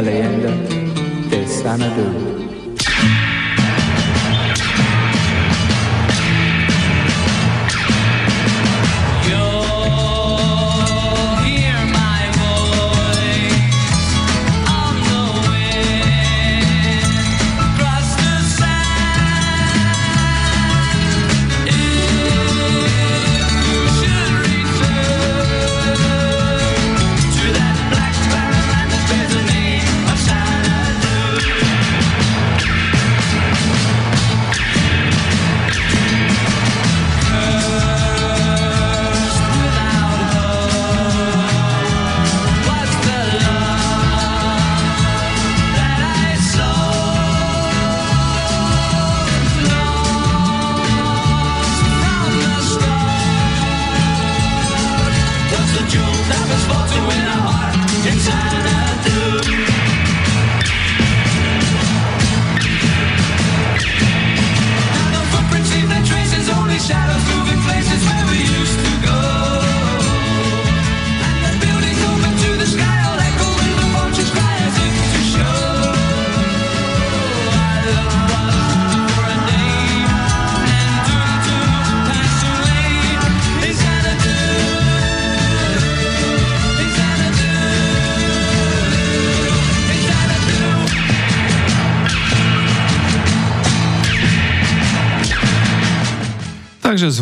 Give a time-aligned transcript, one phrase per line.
[0.00, 0.42] Land,
[1.30, 2.31] the Sanadu.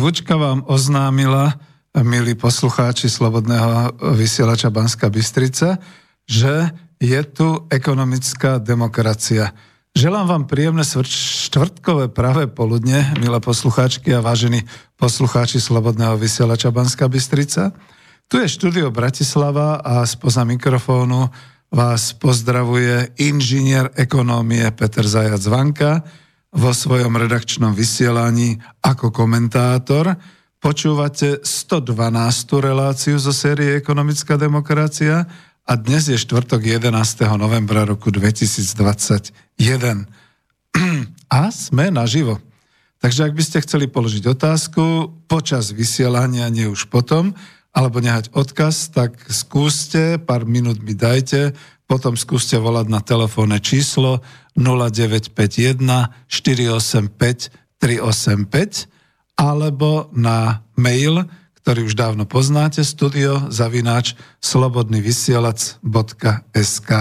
[0.01, 1.61] Zvučka vám oznámila,
[1.93, 5.77] milí poslucháči Slobodného vysielača Banska Bystrica,
[6.25, 9.53] že je tu ekonomická demokracia.
[9.93, 14.65] Želám vám príjemné štvrtkové práve poludne, milé poslucháčky a vážení
[14.97, 17.69] poslucháči Slobodného vysielača Banska Bystrica.
[18.25, 21.29] Tu je štúdio Bratislava a spoza mikrofónu
[21.69, 26.01] vás pozdravuje inžinier ekonómie Peter Zajac Vanka,
[26.51, 30.19] vo svojom redakčnom vysielaní ako komentátor.
[30.61, 32.11] Počúvate 112.
[32.59, 35.25] reláciu zo série Ekonomická demokracia
[35.63, 36.91] a dnes je štvrtok 11.
[37.39, 39.31] novembra roku 2021.
[41.31, 42.43] A sme naživo.
[43.01, 47.33] Takže ak by ste chceli položiť otázku počas vysielania, nie už potom,
[47.71, 51.55] alebo nehať odkaz, tak skúste, pár minút mi dajte,
[51.91, 54.23] potom skúste volať na telefónne číslo
[54.55, 55.75] 0951
[56.31, 57.51] 485
[57.83, 58.87] 385
[59.35, 61.27] alebo na mail,
[61.59, 66.91] ktorý už dávno poznáte, studio zavináč slobodnyvysielac.sk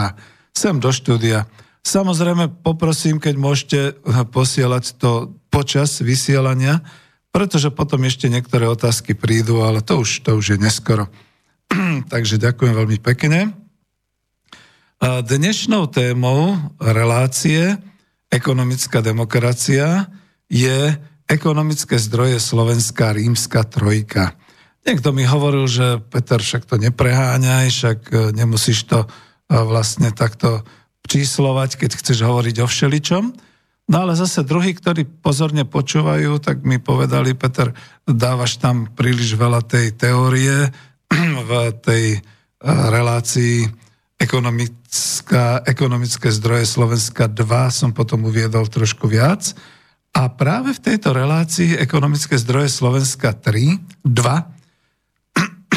[0.51, 1.47] Sem do štúdia.
[1.87, 3.95] Samozrejme poprosím, keď môžete
[4.35, 6.83] posielať to počas vysielania,
[7.31, 11.07] pretože potom ešte niektoré otázky prídu, ale to už, to už je neskoro.
[12.13, 13.70] Takže ďakujem veľmi pekne.
[15.01, 17.81] Dnešnou témou relácie
[18.29, 20.13] ekonomická demokracia
[20.45, 20.93] je
[21.25, 24.37] ekonomické zdroje Slovenská rímska trojka.
[24.85, 29.09] Niekto mi hovoril, že Peter, však to nepreháňaj, však e, nemusíš to e,
[29.49, 30.69] vlastne takto
[31.09, 33.25] číslovať, keď chceš hovoriť o všeličom.
[33.89, 37.73] No ale zase druhí, ktorí pozorne počúvajú, tak mi povedali, Peter,
[38.05, 40.69] dávaš tam príliš veľa tej teórie
[41.49, 41.51] v
[41.81, 42.19] tej e,
[42.69, 43.65] relácii
[44.21, 44.80] ekonomická,
[45.67, 49.55] ekonomické zdroje Slovenska 2 som potom uviedol trošku viac.
[50.11, 54.11] A práve v tejto relácii ekonomické zdroje Slovenska 3, 2,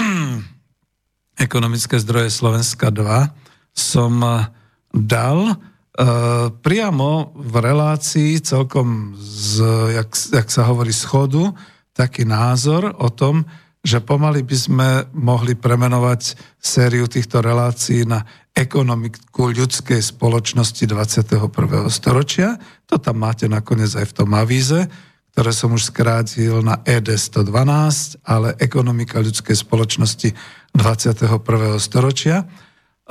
[1.45, 3.29] ekonomické zdroje Slovenska 2
[3.77, 4.49] som eh,
[4.93, 9.65] dal uh, priamo v relácii celkom, z,
[9.97, 11.49] jak, jak sa hovorí, schodu,
[11.97, 13.45] taký názor o tom,
[13.83, 18.23] že pomaly by sme mohli premenovať sériu týchto relácií na
[18.55, 21.91] ekonomiku ľudskej spoločnosti 21.
[21.91, 22.55] storočia.
[22.87, 24.87] To tam máte nakoniec aj v tom avíze,
[25.35, 30.31] ktoré som už skrátil na ED 112, ale ekonomika ľudskej spoločnosti
[30.71, 31.75] 21.
[31.83, 32.47] storočia.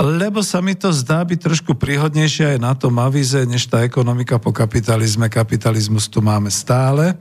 [0.00, 4.40] Lebo sa mi to zdá byť trošku príhodnejšie aj na tom avíze, než tá ekonomika
[4.40, 5.28] po kapitalizme.
[5.28, 7.12] Kapitalizmus tu máme stále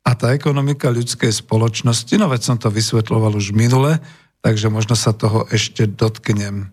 [0.00, 4.00] a tá ekonomika ľudskej spoločnosti, no veď som to vysvetloval už minule,
[4.40, 6.72] takže možno sa toho ešte dotknem.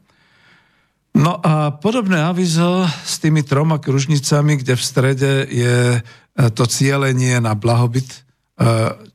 [1.17, 5.99] No a podobné avizo s tými troma kružnicami, kde v strede je e,
[6.53, 8.17] to cielenie na blahobyt e,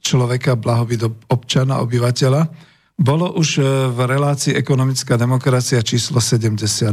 [0.03, 2.51] človeka, blahobyt občana, obyvateľa,
[2.99, 3.63] bolo už e,
[3.95, 6.91] v relácii ekonomická demokracia číslo 72.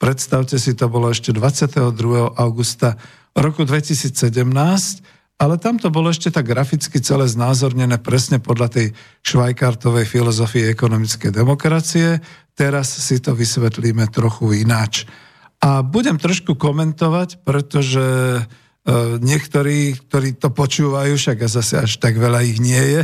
[0.00, 1.84] Predstavte si, to bolo ešte 22.
[2.40, 2.96] augusta
[3.36, 8.86] roku 2017 ale tam to bolo ešte tak graficky celé znázornené presne podľa tej
[9.26, 12.22] švajkartovej filozofie ekonomickej demokracie.
[12.54, 15.10] Teraz si to vysvetlíme trochu ináč.
[15.58, 18.42] A budem trošku komentovať, pretože e,
[19.18, 23.02] niektorí, ktorí to počúvajú, však a zase až tak veľa ich nie je,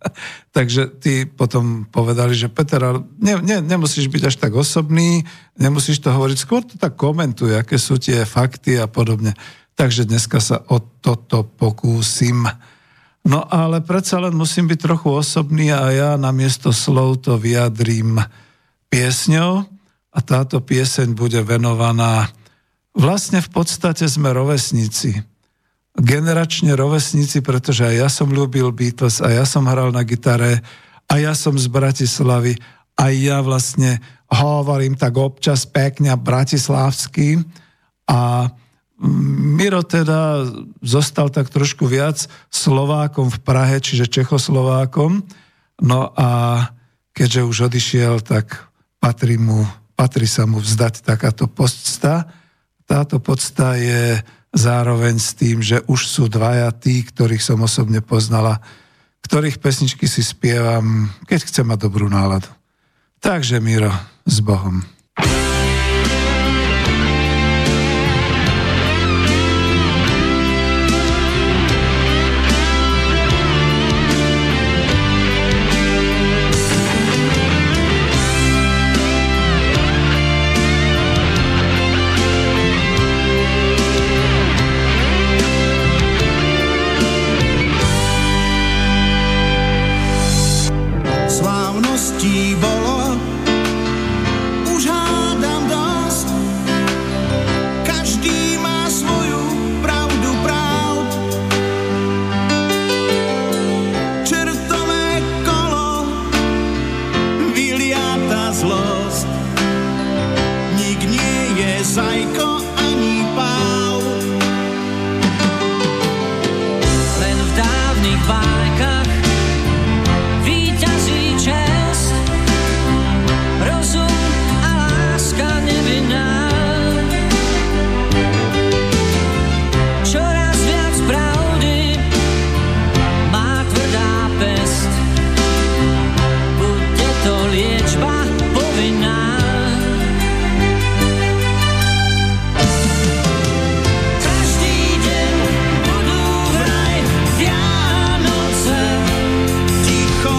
[0.56, 5.22] takže tí potom povedali, že Peter, ne, ne, nemusíš byť až tak osobný,
[5.60, 9.36] nemusíš to hovoriť, skôr to tak komentuj, aké sú tie fakty a podobne.
[9.78, 12.42] Takže dneska sa o toto pokúsim.
[13.22, 18.18] No ale predsa len musím byť trochu osobný a ja namiesto slov to vyjadrím
[18.90, 19.62] piesňou
[20.10, 22.26] a táto pieseň bude venovaná.
[22.90, 25.22] Vlastne v podstate sme rovesníci.
[25.94, 30.58] Generačne rovesníci, pretože aj ja som ľúbil Beatles a ja som hral na gitare
[31.06, 32.58] a ja som z Bratislavy
[32.98, 37.46] a ja vlastne hovorím tak občas pekne bratislavský
[38.10, 38.50] a
[38.98, 40.42] Miro teda
[40.82, 45.22] zostal tak trošku viac Slovákom v Prahe, čiže Čechoslovákom.
[45.82, 46.60] No a
[47.14, 49.62] keďže už odišiel, tak patrí mu
[49.98, 52.30] patrí sa mu vzdať takáto podsta.
[52.86, 54.22] Táto podsta je
[54.54, 58.62] zároveň s tým, že už sú dvaja tí, ktorých som osobne poznala,
[59.26, 62.46] ktorých pesničky si spievam, keď chcem mať dobrú náladu.
[63.18, 63.90] Takže Miro,
[64.22, 64.86] s Bohom.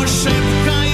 [0.09, 0.88] szybka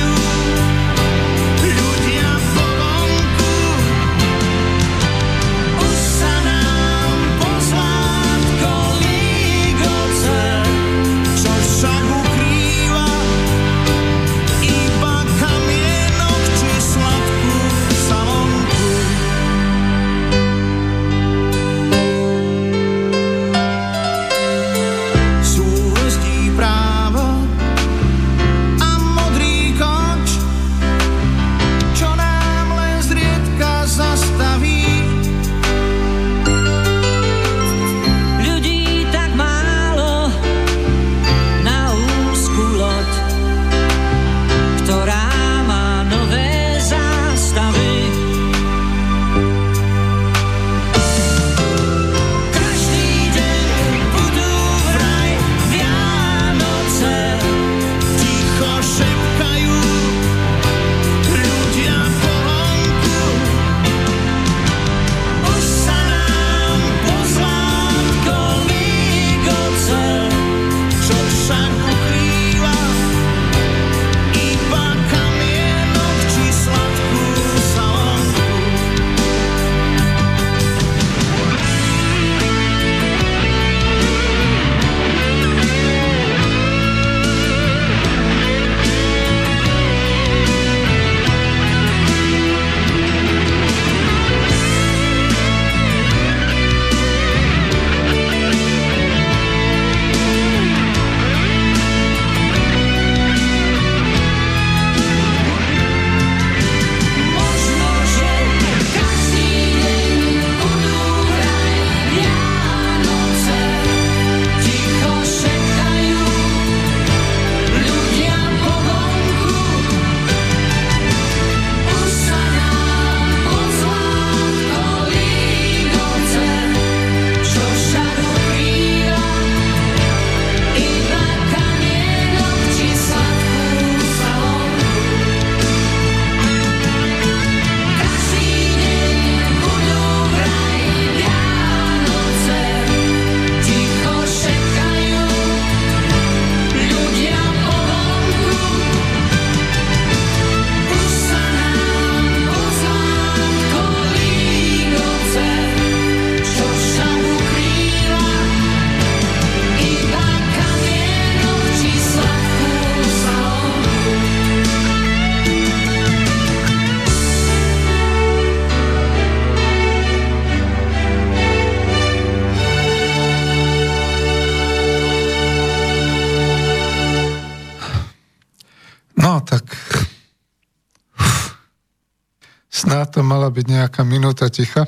[183.15, 184.83] to mala byť nejaká minúta ticha.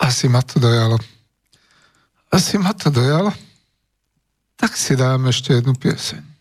[0.00, 0.96] Asi ma to dojalo.
[2.32, 3.28] Asi ma to dojalo.
[4.56, 6.33] Tak si dáme ešte jednu pieseň.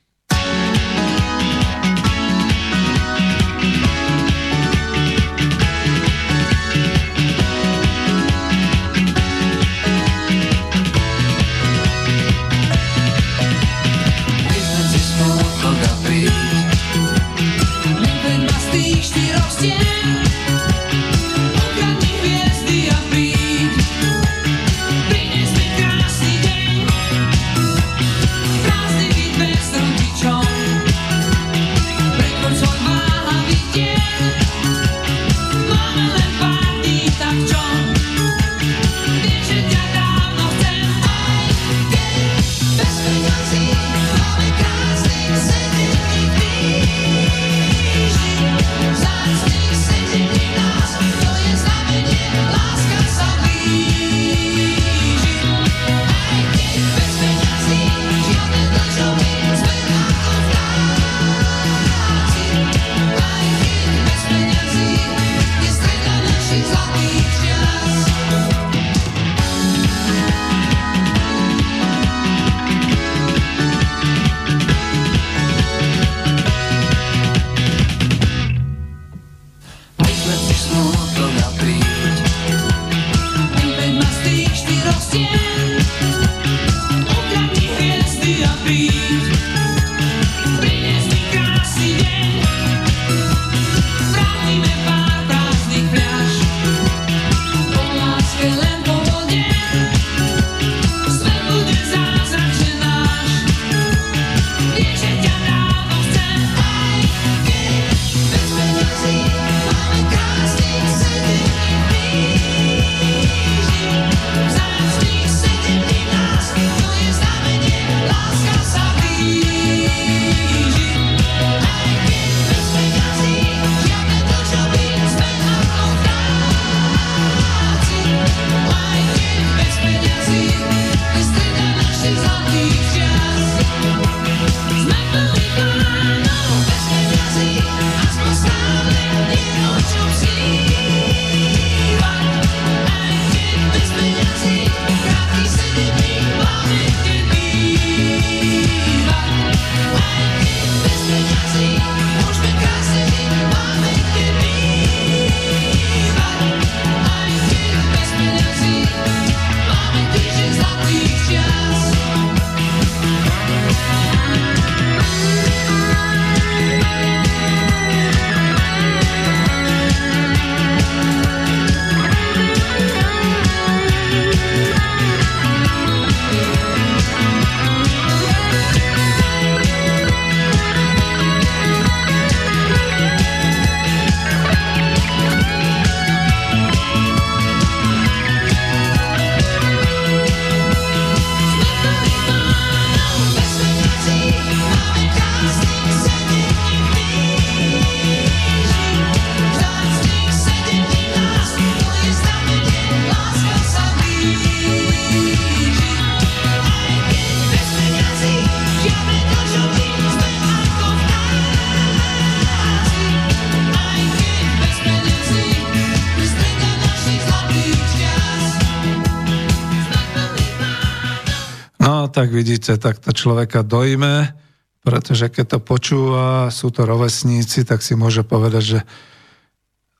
[222.23, 224.31] Tak vidíte, tak to človeka dojme,
[224.79, 228.79] pretože keď to počúva, sú to rovesníci, tak si môže povedať, že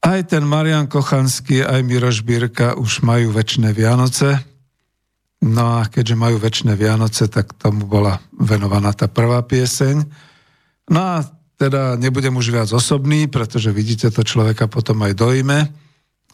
[0.08, 4.40] aj ten Marian Kochanský, aj Miroš Bírka už majú väčšie Vianoce.
[5.44, 10.08] No a keďže majú väčšie Vianoce, tak tomu bola venovaná tá prvá pieseň.
[10.96, 11.28] No a
[11.60, 15.68] teda nebudem už viac osobný, pretože vidíte, to človeka potom aj dojme,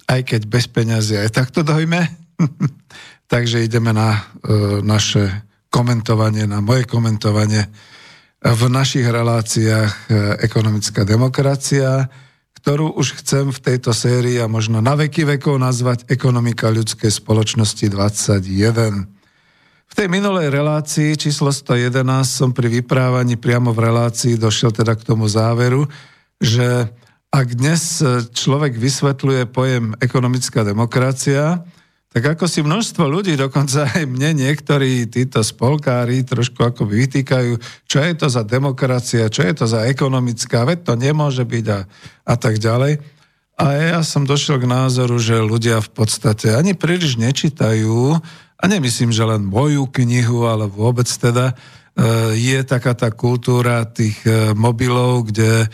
[0.06, 2.06] aj keď bez peňazí aj takto dojme.
[3.34, 7.70] Takže ideme na e, naše komentovanie, na moje komentovanie
[8.40, 10.02] v našich reláciách e,
[10.44, 12.10] Ekonomická demokracia,
[12.60, 17.86] ktorú už chcem v tejto sérii a možno na veky vekov nazvať Ekonomika ľudskej spoločnosti
[17.88, 19.08] 21.
[19.90, 25.06] V tej minulej relácii číslo 111 som pri vyprávaní priamo v relácii došiel teda k
[25.08, 25.90] tomu záveru,
[26.38, 26.88] že
[27.30, 28.02] ak dnes
[28.34, 31.62] človek vysvetľuje pojem ekonomická demokracia,
[32.10, 37.98] tak ako si množstvo ľudí, dokonca aj mne niektorí títo spolkári trošku ako vytýkajú, čo
[38.02, 41.80] je to za demokracia, čo je to za ekonomická, veď to nemôže byť a,
[42.26, 42.98] a tak ďalej.
[43.60, 48.18] A ja som došiel k názoru, že ľudia v podstate ani príliš nečítajú,
[48.60, 51.56] a nemyslím, že len moju knihu, ale vôbec teda,
[51.96, 55.72] e, je taká tá kultúra tých e, mobilov, kde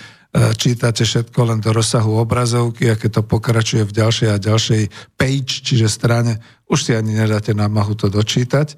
[0.58, 4.82] čítate všetko len do rozsahu obrazovky a to pokračuje v ďalšej a ďalšej
[5.15, 8.75] page, čiže strane, už si ani nedáte námahu to dočítať.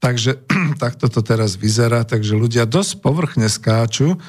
[0.00, 0.44] Takže
[0.82, 4.20] takto to teraz vyzerá, takže ľudia dosť povrchne skáču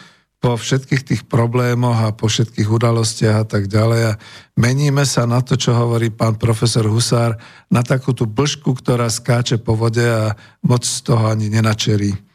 [0.42, 4.18] po všetkých tých problémoch a po všetkých udalostiach a tak ďalej a
[4.58, 7.38] meníme sa na to, čo hovorí pán profesor Husár,
[7.70, 10.34] na takú tú blžku, ktorá skáče po vode a
[10.66, 12.31] moc z toho ani nenačerí.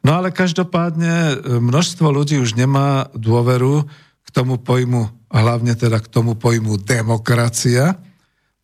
[0.00, 3.84] No ale každopádne e, množstvo ľudí už nemá dôveru
[4.24, 8.00] k tomu pojmu, hlavne teda k tomu pojmu demokracia.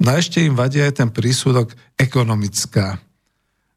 [0.00, 3.00] No a ešte im vadí aj ten prísudok ekonomická.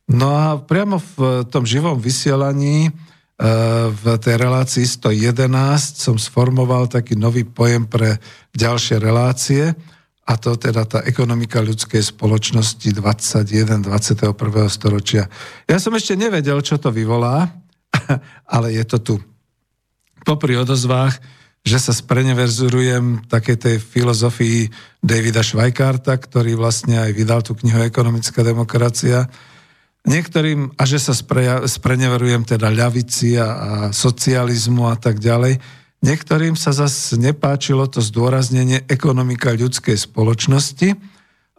[0.10, 2.92] No a priamo v tom živom vysielaní e,
[3.92, 5.52] v tej relácii 111
[6.00, 8.24] som sformoval taký nový pojem pre
[8.56, 9.76] ďalšie relácie
[10.30, 13.82] a to teda tá ekonomika ľudskej spoločnosti 21.
[13.82, 14.30] 21.
[14.70, 15.26] storočia.
[15.66, 17.50] Ja som ešte nevedel, čo to vyvolá,
[18.54, 19.16] ale je to tu.
[20.22, 21.18] Popri odozvách,
[21.66, 24.70] že sa spreneverzurujem takej tej filozofii
[25.02, 29.26] Davida Schweikarta, ktorý vlastne aj vydal tú knihu Ekonomická demokracia,
[30.06, 31.12] niektorým, a že sa
[31.66, 35.58] spreneverujem teda ľavici a, a socializmu a tak ďalej,
[36.00, 40.96] Niektorým sa zase nepáčilo to zdôraznenie ekonomika ľudskej spoločnosti,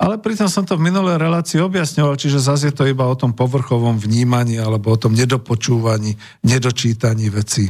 [0.00, 3.36] ale pritom som to v minulej relácii objasňoval, čiže zase je to iba o tom
[3.36, 7.68] povrchovom vnímaní alebo o tom nedopočúvaní, nedočítaní vecí.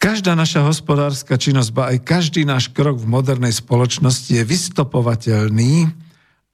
[0.00, 5.92] Každá naša hospodárska činnosť, ba aj každý náš krok v modernej spoločnosti je vystopovateľný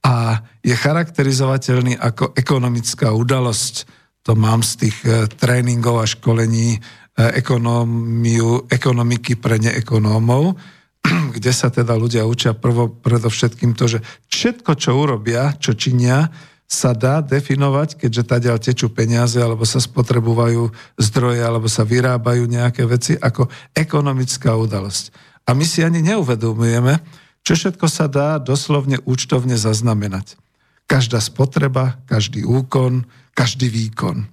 [0.03, 3.87] a je charakterizovateľný ako ekonomická udalosť.
[4.25, 6.81] To mám z tých eh, tréningov a školení
[7.15, 10.59] ekonómiu, ekonomiky pre neekonómov,
[11.35, 16.27] kde sa teda ľudia učia prvo, predovšetkým to, že všetko, čo urobia, čo činia,
[16.65, 22.89] sa dá definovať, keďže tadiaľ tečú peniaze, alebo sa spotrebujú zdroje, alebo sa vyrábajú nejaké
[22.89, 23.47] veci ako
[23.77, 25.13] ekonomická udalosť.
[25.45, 26.99] A my si ani neuvedomujeme,
[27.45, 30.41] čo všetko sa dá doslovne účtovne zaznamenať.
[30.89, 33.05] Každá spotreba, každý úkon,
[33.37, 34.25] každý výkon.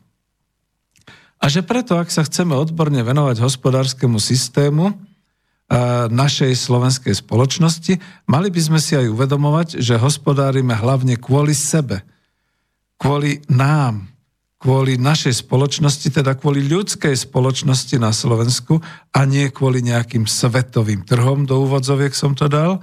[1.43, 4.95] A že preto, ak sa chceme odborne venovať hospodárskému systému
[6.07, 7.99] našej slovenskej spoločnosti,
[8.31, 12.07] mali by sme si aj uvedomovať, že hospodárime hlavne kvôli sebe,
[12.95, 14.07] kvôli nám,
[14.63, 18.79] kvôli našej spoločnosti, teda kvôli ľudskej spoločnosti na Slovensku
[19.11, 22.79] a nie kvôli nejakým svetovým trhom, do úvodzoviek som to dal.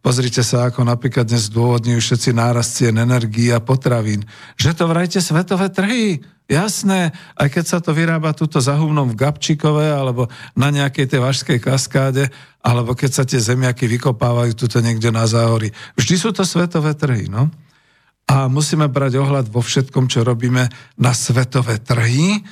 [0.00, 4.22] Pozrite sa, ako napríklad dnes dôvodňujú všetci nárast cien energií a potravín.
[4.56, 6.22] Že to vrajte svetové trhy.
[6.52, 11.58] Jasné, aj keď sa to vyrába túto za v Gabčíkové alebo na nejakej tej vašskej
[11.64, 12.28] kaskáde,
[12.60, 15.72] alebo keď sa tie zemiaky vykopávajú tuto niekde na záhori.
[15.96, 17.48] Vždy sú to svetové trhy, no.
[18.28, 20.68] A musíme brať ohľad vo všetkom, čo robíme
[21.00, 22.44] na svetové trhy,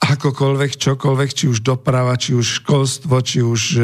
[0.00, 3.82] akokoľvek, čokoľvek, či už doprava, či už školstvo, či už e,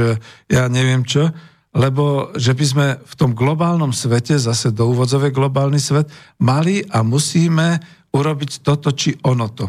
[0.49, 1.29] ja neviem čo,
[1.77, 6.09] lebo že by sme v tom globálnom svete, zase do úvodzové globálny svet,
[6.41, 7.85] mali a musíme
[8.17, 9.69] urobiť toto či ono to.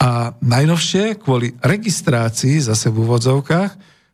[0.00, 3.70] A najnovšie, kvôli registrácii, zase v úvodzovkách,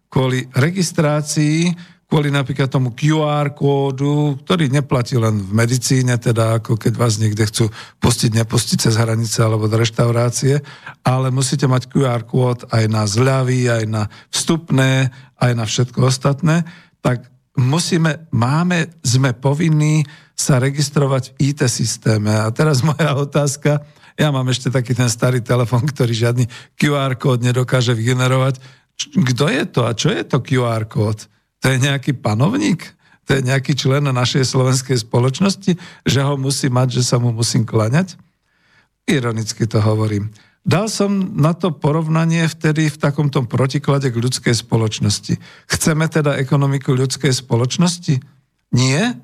[0.07, 1.75] kvôli registrácii,
[2.12, 7.48] kvôli napríklad tomu QR kódu, ktorý neplatí len v medicíne, teda ako keď vás niekde
[7.48, 7.72] chcú
[8.05, 10.61] pustiť, nepustiť cez hranice alebo do reštaurácie,
[11.01, 15.09] ale musíte mať QR kód aj na zľavy, aj na vstupné,
[15.40, 16.68] aj na všetko ostatné,
[17.01, 20.05] tak musíme, máme, sme povinní
[20.42, 22.35] sa registrovať v IT systéme.
[22.35, 23.87] A teraz moja otázka,
[24.18, 26.44] ja mám ešte taký ten starý telefon, ktorý žiadny
[26.76, 28.59] QR kód nedokáže vygenerovať.
[29.14, 31.31] Kto je to a čo je to QR kód?
[31.62, 32.83] To je nejaký panovník?
[33.31, 37.62] To je nejaký člen našej slovenskej spoločnosti, že ho musí mať, že sa mu musím
[37.62, 38.18] klaňať?
[39.07, 40.35] Ironicky to hovorím.
[40.62, 45.35] Dal som na to porovnanie vtedy v takomto protiklade k ľudskej spoločnosti.
[45.66, 48.22] Chceme teda ekonomiku ľudskej spoločnosti?
[48.70, 49.18] Nie?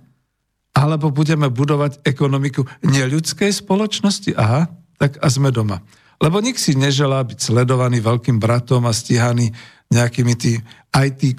[0.76, 4.36] Alebo budeme budovať ekonomiku neľudskej spoločnosti?
[4.38, 5.82] Aha, tak a sme doma.
[6.18, 9.54] Lebo nik si neželá byť sledovaný veľkým bratom a stíhaný
[9.88, 10.58] nejakými tý
[10.92, 11.38] IT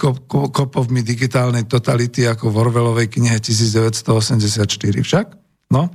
[0.56, 4.65] kopovmi digitálnej totality ako v Orwellovej knihe 1984
[5.06, 5.28] však.
[5.70, 5.92] No,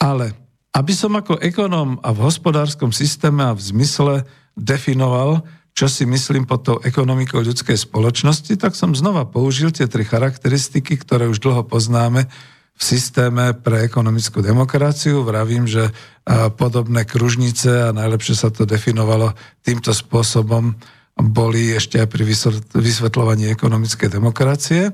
[0.00, 0.34] ale
[0.74, 4.14] aby som ako ekonóm a v hospodárskom systéme a v zmysle
[4.56, 5.44] definoval,
[5.76, 10.96] čo si myslím pod tou ekonomikou ľudskej spoločnosti, tak som znova použil tie tri charakteristiky,
[10.96, 12.28] ktoré už dlho poznáme
[12.76, 15.24] v systéme pre ekonomickú demokraciu.
[15.24, 15.88] Vravím, že
[16.60, 19.32] podobné kružnice a najlepšie sa to definovalo
[19.64, 20.76] týmto spôsobom
[21.16, 22.28] boli ešte aj pri
[22.76, 24.92] vysvetľovaní ekonomickej demokracie.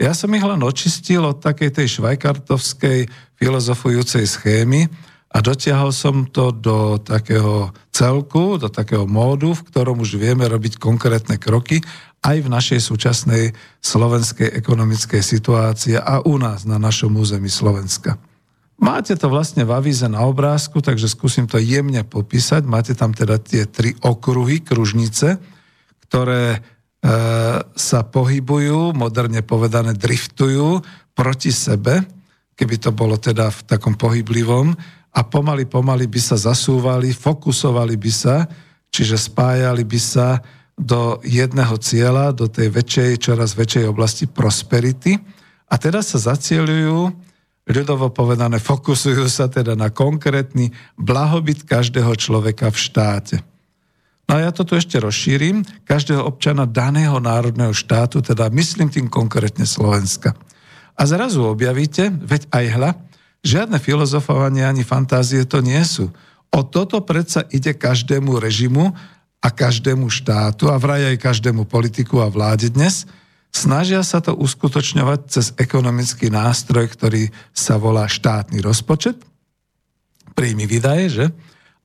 [0.00, 4.88] Ja som ich len očistil od takej tej švajkartovskej filozofujúcej schémy
[5.28, 10.80] a dotiahol som to do takého celku, do takého módu, v ktorom už vieme robiť
[10.80, 11.84] konkrétne kroky
[12.24, 13.52] aj v našej súčasnej
[13.84, 18.16] slovenskej ekonomickej situácii a u nás na našom území Slovenska.
[18.78, 22.62] Máte to vlastne v avíze na obrázku, takže skúsim to jemne popísať.
[22.62, 25.34] Máte tam teda tie tri okruhy, kružnice,
[26.06, 26.58] ktoré e,
[27.66, 30.78] sa pohybujú, moderne povedané driftujú
[31.10, 32.06] proti sebe,
[32.54, 34.78] keby to bolo teda v takom pohyblivom,
[35.12, 38.44] a pomaly, pomaly by sa zasúvali, fokusovali by sa,
[38.92, 40.40] čiže spájali by sa
[40.78, 45.18] do jedného cieľa, do tej väčšej, čoraz väčšej oblasti prosperity
[45.66, 47.26] a teda sa zacieľujú,
[47.68, 53.36] ľudovo povedané, fokusujú sa teda na konkrétny blahobyt každého človeka v štáte.
[54.28, 59.08] No a ja to tu ešte rozšírim, každého občana daného národného štátu, teda myslím tým
[59.08, 60.36] konkrétne Slovenska.
[60.96, 62.90] A zrazu objavíte, veď aj hľa,
[63.46, 66.10] žiadne filozofovanie ani fantázie to nie sú.
[66.48, 68.96] O toto predsa ide každému režimu
[69.38, 73.06] a každému štátu a vraj aj každému politiku a vláde dnes,
[73.54, 79.20] snažia sa to uskutočňovať cez ekonomický nástroj, ktorý sa volá štátny rozpočet,
[80.34, 81.26] príjmy vydaje, že?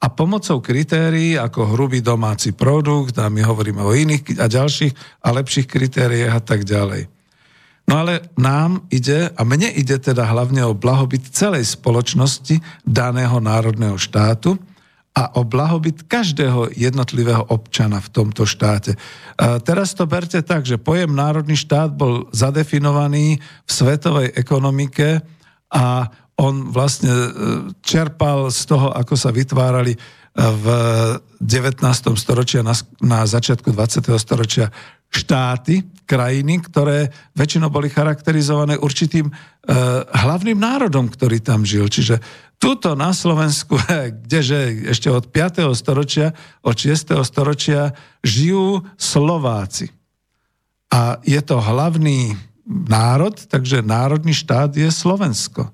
[0.04, 5.32] A pomocou kritérií ako hrubý domáci produkt, a my hovoríme o iných a ďalších a
[5.32, 7.08] lepších kritériách a tak ďalej.
[7.84, 14.00] No ale nám ide, a mne ide teda hlavne o blahobyt celej spoločnosti daného národného
[14.00, 14.56] štátu,
[15.13, 18.98] a o blahobyt každého jednotlivého občana v tomto štáte.
[19.38, 25.22] A teraz to berte tak, že pojem národný štát bol zadefinovaný v svetovej ekonomike
[25.69, 27.30] a on vlastne e,
[27.86, 29.98] čerpal z toho, ako sa vytvárali e,
[30.34, 30.65] v
[31.38, 31.86] 19.
[32.17, 34.02] storočia na, na začiatku 20.
[34.17, 34.74] storočia
[35.13, 39.34] štáty, krajiny, ktoré väčšinou boli charakterizované určitým e,
[40.10, 41.86] hlavným národom, ktorý tam žil.
[41.86, 42.17] Čiže
[42.58, 43.78] tuto na Slovensku,
[44.26, 45.69] kdeže ešte od 5.
[45.78, 46.34] storočia,
[46.65, 47.13] od 6.
[47.22, 47.93] storočia
[48.26, 49.93] žijú Slováci.
[50.89, 52.34] A je to hlavný
[52.65, 55.69] národ, takže národný štát je Slovensko.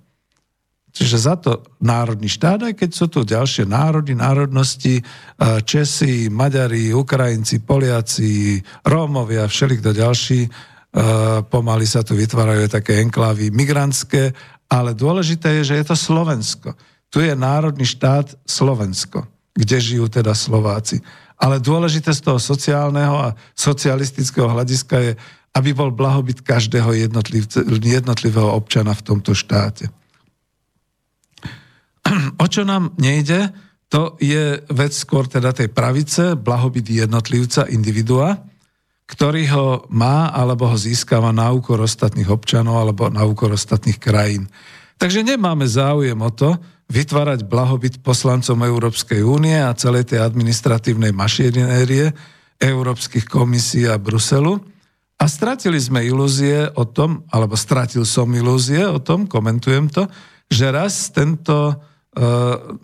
[1.00, 5.04] Čiže za to národný štát, aj keď sú tu ďalšie národy, národnosti, e,
[5.64, 10.50] Česi, Maďari, Ukrajinci, Poliaci, Rómovia, všelikto ďalší, e,
[11.48, 14.36] pomaly sa tu vytvárajú také enklávy migrantské,
[14.68, 16.76] ale dôležité je, že je to Slovensko.
[17.08, 19.24] Tu je národný štát Slovensko,
[19.56, 21.00] kde žijú teda Slováci.
[21.40, 25.12] Ale dôležité z toho sociálneho a socialistického hľadiska je,
[25.56, 26.92] aby bol blahobyt každého
[27.80, 29.88] jednotlivého občana v tomto štáte.
[32.38, 33.54] O čo nám nejde,
[33.90, 38.38] to je vec skôr teda tej pravice, blahobyt jednotlivca, individua,
[39.10, 44.46] ktorý ho má alebo ho získava na úkor ostatných občanov alebo na úkor ostatných krajín.
[45.02, 46.54] Takže nemáme záujem o to
[46.90, 52.14] vytvárať blahobyt poslancom Európskej únie a celej tej administratívnej mašinérie
[52.62, 54.62] Európskych komisí a Bruselu.
[55.20, 60.06] A stratili sme ilúzie o tom, alebo stratil som ilúzie o tom, komentujem to,
[60.50, 61.78] že raz tento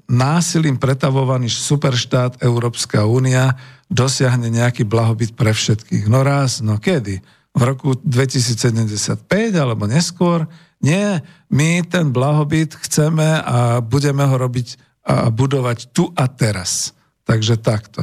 [0.06, 3.58] násilím pretavovaný superštát Európska únia
[3.90, 6.06] dosiahne nejaký blahobyt pre všetkých.
[6.10, 7.22] No raz, no kedy?
[7.56, 10.46] V roku 2075 alebo neskôr?
[10.84, 16.98] Nie, my ten blahobyt chceme a budeme ho robiť a budovať tu a teraz.
[17.30, 18.02] Takže takto.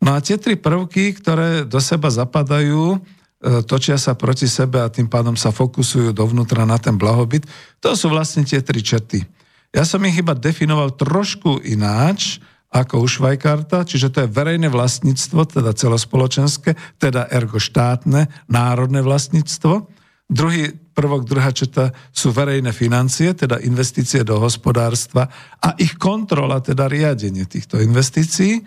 [0.00, 2.98] No a tie tri prvky, ktoré do seba zapadajú, e,
[3.64, 7.44] točia sa proti sebe a tým pádom sa fokusujú dovnútra na ten blahobyt,
[7.80, 9.24] to sú vlastne tie tri čety.
[9.76, 12.40] Ja som ich iba definoval trošku ináč,
[12.72, 19.84] ako u Švajkarta, čiže to je verejné vlastníctvo, teda celospoločenské, teda ergo štátne, národné vlastníctvo.
[20.26, 25.28] Druhý prvok, druhá četa sú verejné financie, teda investície do hospodárstva
[25.60, 28.64] a ich kontrola, teda riadenie týchto investícií.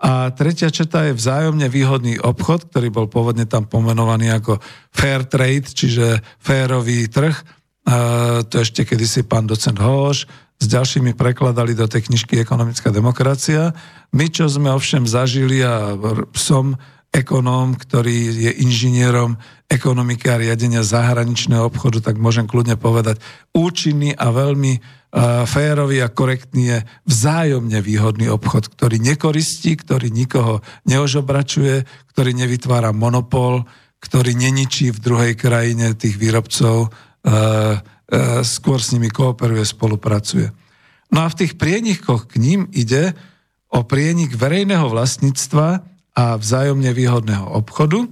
[0.00, 5.68] A tretia četa je vzájomne výhodný obchod, ktorý bol pôvodne tam pomenovaný ako fair trade,
[5.68, 7.36] čiže férový trh,
[8.50, 13.76] to ešte kedysi pán docent Hoš s ďalšími prekladali do tej knižky Ekonomická demokracia.
[14.16, 15.94] My, čo sme ovšem zažili a
[16.32, 16.80] som
[17.12, 23.20] ekonóm, ktorý je inžinierom ekonomiky a riadenia zahraničného obchodu, tak môžem kľudne povedať,
[23.56, 30.60] účinný a veľmi uh, férový a korektný je vzájomne výhodný obchod, ktorý nekoristí, ktorý nikoho
[30.84, 33.64] neožobračuje, ktorý nevytvára monopol,
[33.96, 36.92] ktorý neničí v druhej krajine tých výrobcov
[37.26, 37.74] Eh,
[38.46, 40.54] skôr s nimi kooperuje, spolupracuje.
[41.10, 43.14] No a v tých prienikoch k ním ide
[43.70, 45.82] o prienik verejného vlastníctva
[46.16, 48.06] a vzájomne výhodného obchodu,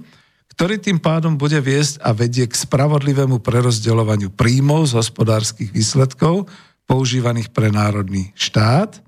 [0.55, 6.47] ktorý tým pádom bude viesť a vedie k spravodlivému prerozdeľovaniu príjmov z hospodárskych výsledkov
[6.87, 9.03] používaných pre národný štát.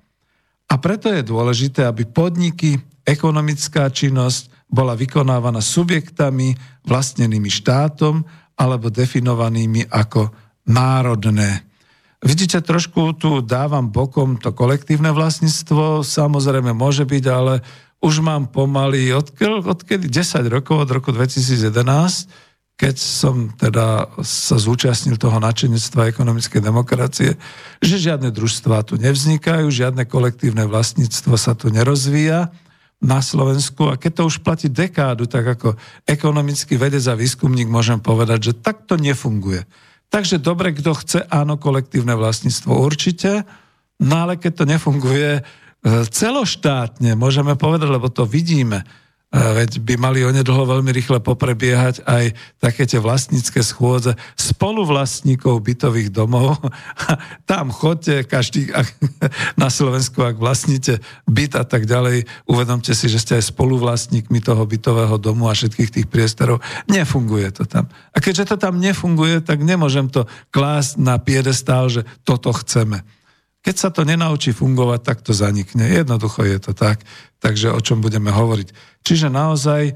[0.68, 8.28] A preto je dôležité, aby podniky, ekonomická činnosť bola vykonávaná subjektami vlastnenými štátom
[8.60, 10.28] alebo definovanými ako
[10.68, 11.64] národné.
[12.22, 17.64] Vidíte, trošku tu dávam bokom to kolektívne vlastníctvo, samozrejme môže byť, ale
[18.04, 22.30] už mám pomaly odkedy, odkedy 10 rokov, od roku 2011,
[22.78, 27.34] keď som teda sa zúčastnil toho načenectva ekonomickej demokracie,
[27.82, 32.54] že žiadne družstvá tu nevznikajú, žiadne kolektívne vlastníctvo sa tu nerozvíja
[33.02, 37.98] na Slovensku a keď to už platí dekádu, tak ako ekonomický vedec a výskumník môžem
[37.98, 39.66] povedať, že takto nefunguje.
[40.08, 43.44] Takže dobre, kto chce, áno, kolektívne vlastníctvo určite,
[44.00, 45.44] no ale keď to nefunguje,
[45.88, 48.84] E, celoštátne, môžeme povedať, lebo to vidíme,
[49.28, 52.32] veď by mali onedlho veľmi rýchle poprebiehať aj
[52.64, 56.56] také tie vlastnícke schôdze spoluvlastníkov bytových domov.
[57.50, 58.72] Tam chodte, každý
[59.62, 64.64] na Slovensku, ak vlastníte byt a tak ďalej, uvedomte si, že ste aj spoluvlastníkmi toho
[64.64, 66.64] bytového domu a všetkých tých priestorov.
[66.88, 67.92] Nefunguje to tam.
[68.16, 70.24] A keďže to tam nefunguje, tak nemôžem to
[70.56, 73.04] klásť na piedestál, že toto chceme.
[73.68, 75.84] Keď sa to nenaučí fungovať, tak to zanikne.
[75.84, 77.04] Jednoducho je to tak.
[77.44, 78.72] Takže o čom budeme hovoriť.
[79.04, 79.94] Čiže naozaj, e,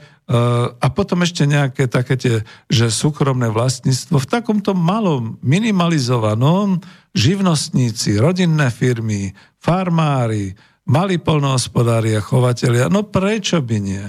[0.75, 2.35] a potom ešte nejaké také tie,
[2.67, 6.83] že súkromné vlastníctvo v takomto malom, minimalizovanom,
[7.15, 10.51] živnostníci, rodinné firmy, farmári,
[10.91, 14.03] malí polnohospodári a chovatelia, no prečo by nie?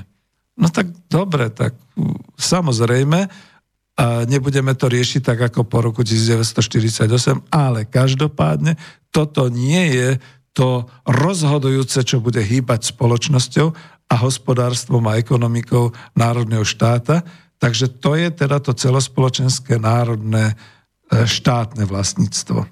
[0.59, 1.79] No tak dobre, tak
[2.35, 3.31] samozrejme,
[4.01, 7.09] nebudeme to riešiť tak ako po roku 1948,
[7.53, 8.81] ale každopádne
[9.13, 10.09] toto nie je
[10.53, 13.73] to rozhodujúce, čo bude hýbať spoločnosťou
[14.13, 17.25] a hospodárstvom a ekonomikou národného štáta.
[17.57, 20.55] Takže to je teda to celospoločenské národné e,
[21.25, 22.69] štátne vlastníctvo.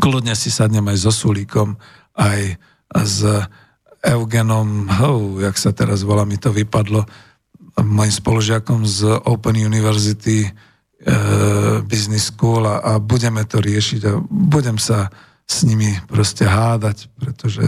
[0.00, 1.78] Kľudne si sadnem aj so Sulíkom,
[2.18, 2.58] aj
[2.98, 3.18] s
[4.00, 7.04] Eugenom, oh, jak sa teraz volá, mi to vypadlo,
[7.82, 10.50] mojim spolužiakom z Open University e,
[11.84, 15.10] Business School a, a budeme to riešiť a budem sa
[15.50, 17.66] s nimi proste hádať, pretože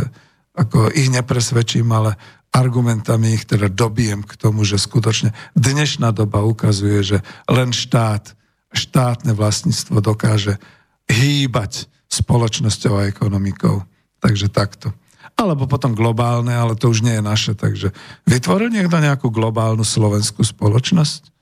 [0.55, 2.15] ako ich nepresvedčím, ale
[2.53, 8.37] argumentami ich teda dobijem k tomu, že skutočne dnešná doba ukazuje, že len štát,
[8.77, 10.61] štátne vlastníctvo dokáže
[11.09, 13.89] hýbať spoločnosťou a ekonomikou.
[14.21, 14.93] Takže takto
[15.37, 17.53] alebo potom globálne, ale to už nie je naše.
[17.57, 17.91] Takže
[18.29, 21.33] vytvoril niekto nejakú globálnu slovenskú spoločnosť?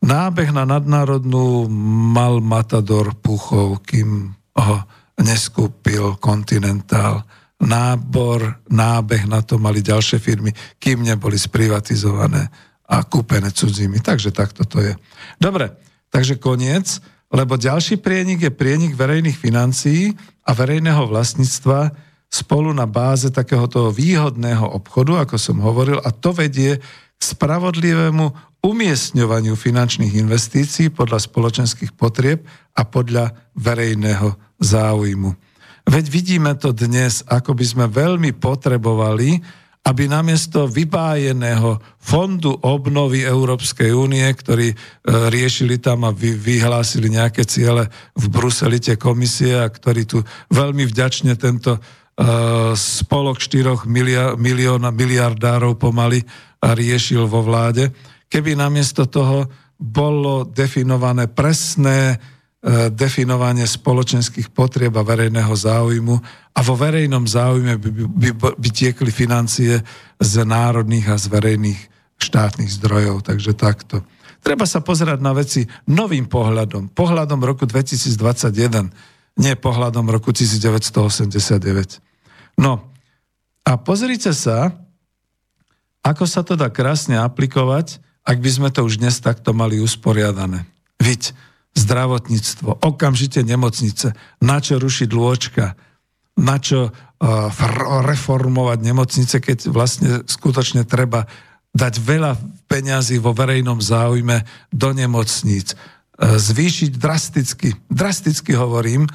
[0.00, 1.68] Nábeh na nadnárodnú
[2.16, 4.76] mal Matador Puchov, kým ho
[5.20, 7.20] neskúpil Continental.
[7.60, 10.48] Nábor, nábeh na to mali ďalšie firmy,
[10.80, 12.48] kým neboli sprivatizované
[12.88, 14.00] a kúpené cudzími.
[14.00, 14.96] Takže takto to je.
[15.36, 15.68] Dobre,
[16.08, 21.92] takže koniec, lebo ďalší prienik je prienik verejných financií a verejného vlastníctva,
[22.30, 26.78] spolu na báze takéhoto výhodného obchodu, ako som hovoril, a to vedie
[27.18, 28.30] k spravodlivému
[28.62, 32.46] umiestňovaniu finančných investícií podľa spoločenských potrieb
[32.78, 35.34] a podľa verejného záujmu.
[35.90, 39.42] Veď vidíme to dnes, ako by sme veľmi potrebovali,
[39.80, 44.76] aby namiesto vybájeného fondu obnovy Európskej únie, ktorí e,
[45.08, 50.20] riešili tam a vy, vyhlásili nejaké ciele v Bruseli tie komisie a ktorí tu
[50.52, 51.80] veľmi vďačne tento
[52.76, 53.88] spolok 4
[54.36, 56.20] milióna, miliardárov pomaly
[56.60, 57.88] riešil vo vláde.
[58.28, 59.48] Keby namiesto toho
[59.80, 66.14] bolo definované presné eh, definovanie spoločenských potrieb a verejného záujmu
[66.52, 68.30] a vo verejnom záujme by, by,
[68.60, 69.80] by tiekli financie
[70.20, 71.80] z národných a z verejných
[72.20, 73.24] štátnych zdrojov.
[73.24, 74.04] Takže takto.
[74.44, 76.92] Treba sa pozerať na veci novým pohľadom.
[76.92, 82.09] Pohľadom roku 2021, nie pohľadom roku 1989.
[82.58, 82.90] No
[83.66, 84.74] a pozrite sa,
[86.00, 90.64] ako sa to dá krásne aplikovať, ak by sme to už dnes takto mali usporiadané.
[91.00, 91.32] Viď,
[91.76, 95.78] zdravotníctvo, okamžite nemocnice, na čo rušiť lôčka,
[96.40, 96.92] na čo uh,
[98.04, 101.28] reformovať nemocnice, keď vlastne skutočne treba
[101.70, 102.32] dať veľa
[102.66, 109.06] peňazí vo verejnom záujme do nemocníc, uh, zvýšiť drasticky, drasticky hovorím,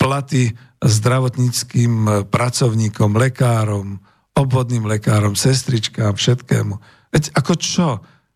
[0.00, 3.98] platy zdravotníckým pracovníkom, lekárom,
[4.36, 6.74] obvodným lekárom, sestričkám, všetkému.
[7.08, 7.88] Veď ako čo?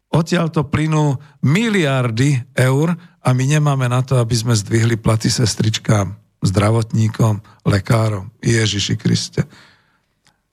[0.08, 5.28] Odtiaľ to plynú miliardy eur a a my nemáme na to, aby sme zdvihli platy
[5.28, 8.32] sestričkám, zdravotníkom, lekárom.
[8.40, 9.44] Ježiši Kriste.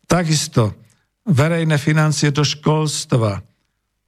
[0.03, 0.75] Takisto
[1.23, 3.39] verejné financie do školstva,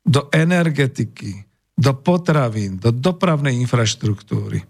[0.03, 1.47] do energetiky,
[1.79, 4.67] do potravín, do dopravnej infraštruktúry.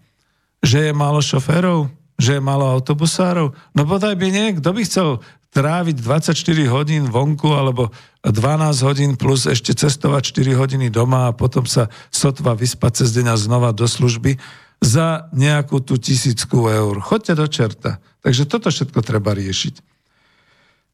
[0.62, 1.90] Že je málo šoférov?
[2.18, 3.54] Že je málo autobusárov?
[3.78, 4.48] No bodaj by nie.
[4.58, 5.08] Kto by chcel
[5.54, 6.38] tráviť 24
[6.70, 7.90] hodín vonku alebo
[8.22, 13.34] 12 hodín plus ešte cestovať 4 hodiny doma a potom sa sotva vyspať cez deň
[13.34, 14.38] a znova do služby
[14.84, 17.02] za nejakú tú tisícku eur.
[17.02, 17.92] Choďte do čerta.
[18.22, 19.82] Takže toto všetko treba riešiť.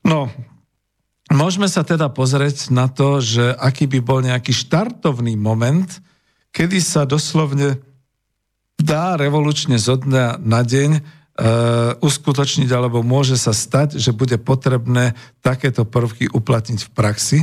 [0.08, 0.32] No,
[1.32, 5.88] môžeme sa teda pozrieť na to, že aký by bol nejaký štartovný moment,
[6.56, 7.82] kedy sa doslovne
[8.84, 11.02] dá revolučne zo dňa na deň e,
[12.04, 17.40] uskutočniť, alebo môže sa stať, že bude potrebné takéto prvky uplatniť v praxi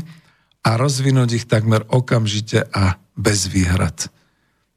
[0.61, 4.13] a rozvinúť ich takmer okamžite a bez výhrad.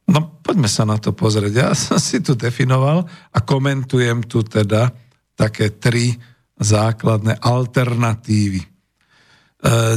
[0.08, 1.54] No poďme sa na to pozrieť.
[1.54, 4.96] Ja som si tu definoval a komentujem tu teda
[5.36, 6.16] také tri
[6.56, 8.62] základné alternatívy.
[8.64, 8.68] E,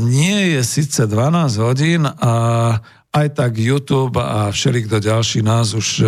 [0.02, 2.34] nie je síce 12 hodín a
[3.16, 6.06] aj tak YouTube a všelikto ďalší nás už e,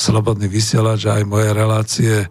[0.00, 2.26] slobodný vysielač aj moje relácie e,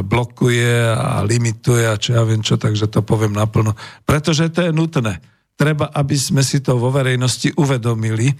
[0.00, 3.76] blokuje a limituje a čo ja viem čo, takže to poviem naplno.
[4.08, 5.20] Pretože to je nutné.
[5.60, 8.32] Treba, aby sme si to vo verejnosti uvedomili,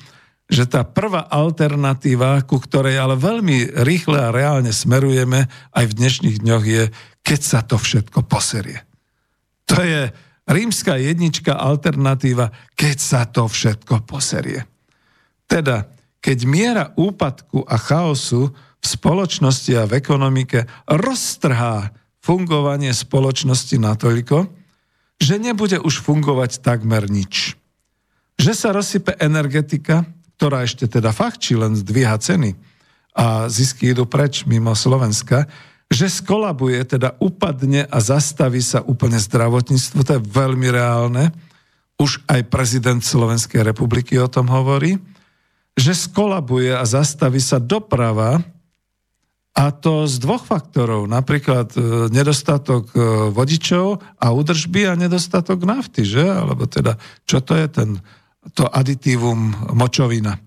[0.51, 6.41] že tá prvá alternatíva, ku ktorej ale veľmi rýchle a reálne smerujeme aj v dnešných
[6.41, 6.85] dňoch je,
[7.21, 8.83] keď sa to všetko poserie.
[9.69, 10.11] To je
[10.51, 14.67] rímska jednička alternatíva, keď sa to všetko poserie.
[15.47, 15.87] Teda,
[16.21, 24.49] keď miera úpadku a chaosu v spoločnosti a v ekonomike roztrhá fungovanie spoločnosti natoľko,
[25.21, 27.57] že nebude už fungovať takmer nič.
[28.41, 30.09] Že sa rozsype energetika,
[30.41, 32.57] ktorá ešte teda fachčí, len zdvíha ceny
[33.13, 35.45] a zisky idú preč mimo Slovenska,
[35.91, 41.35] že skolabuje, teda upadne a zastaví sa úplne zdravotníctvo, to je veľmi reálne.
[42.01, 44.97] Už aj prezident Slovenskej republiky o tom hovorí,
[45.79, 48.43] že skolabuje a zastaví sa doprava,
[49.51, 51.11] a to z dvoch faktorov.
[51.11, 51.81] Napríklad e,
[52.15, 52.99] nedostatok e,
[53.35, 56.23] vodičov a údržby a nedostatok nafty, že?
[56.23, 56.95] Alebo teda,
[57.27, 57.99] čo to je ten,
[58.55, 60.39] to aditívum močovina,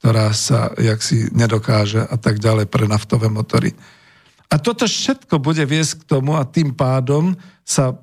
[0.00, 3.76] ktorá sa jaksi nedokáže a tak ďalej pre naftové motory.
[4.48, 7.94] A toto všetko bude viesť k tomu a tým pádom sa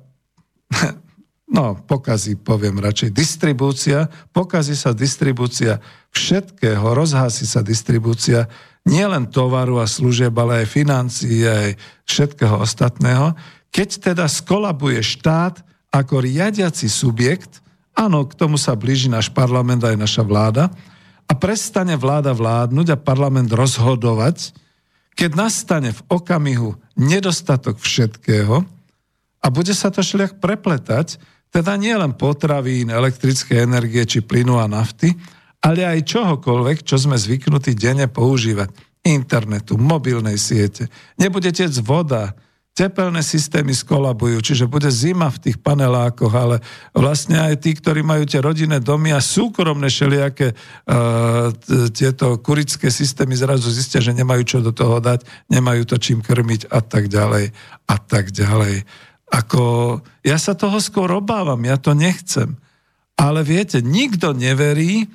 [1.54, 5.78] no, pokazí, poviem radšej, distribúcia, pokazí sa distribúcia
[6.10, 8.50] všetkého, rozhasí sa distribúcia
[8.82, 11.78] nielen tovaru a služieb, ale aj financií, aj
[12.10, 13.38] všetkého ostatného.
[13.70, 15.62] Keď teda skolabuje štát
[15.94, 17.62] ako riadiaci subjekt,
[17.94, 20.74] áno, k tomu sa blíži náš parlament aj naša vláda,
[21.24, 24.52] a prestane vláda vládnuť a parlament rozhodovať,
[25.16, 28.66] keď nastane v okamihu nedostatok všetkého
[29.40, 31.16] a bude sa to šľach prepletať,
[31.54, 35.14] teda nie len potravín, elektrické energie či plynu a nafty,
[35.62, 38.74] ale aj čohokoľvek, čo sme zvyknutí denne používať.
[39.06, 40.90] Internetu, mobilnej siete.
[41.14, 42.34] Nebude tec voda,
[42.74, 46.56] tepelné systémy skolabujú, čiže bude zima v tých panelákoch, ale
[46.90, 51.54] vlastne aj tí, ktorí majú tie rodinné domy a súkromné šeliaké uh,
[51.94, 55.22] tieto kurické systémy zrazu zistia, že nemajú čo do toho dať,
[55.54, 57.54] nemajú to čím krmiť a tak ďalej
[57.86, 58.82] a tak ďalej.
[59.32, 62.58] Ako, ja sa toho skôr obávam, ja to nechcem.
[63.14, 65.06] Ale viete, nikto neverí,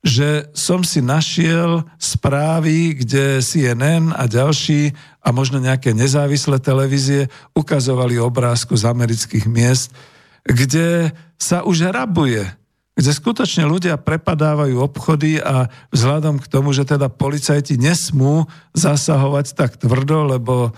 [0.00, 8.16] že som si našiel správy, kde CNN a ďalší a možno nejaké nezávislé televízie ukazovali
[8.16, 9.92] obrázku z amerických miest,
[10.40, 12.48] kde sa už rabuje,
[12.96, 19.76] kde skutočne ľudia prepadávajú obchody a vzhľadom k tomu, že teda policajti nesmú zasahovať tak
[19.76, 20.72] tvrdo, lebo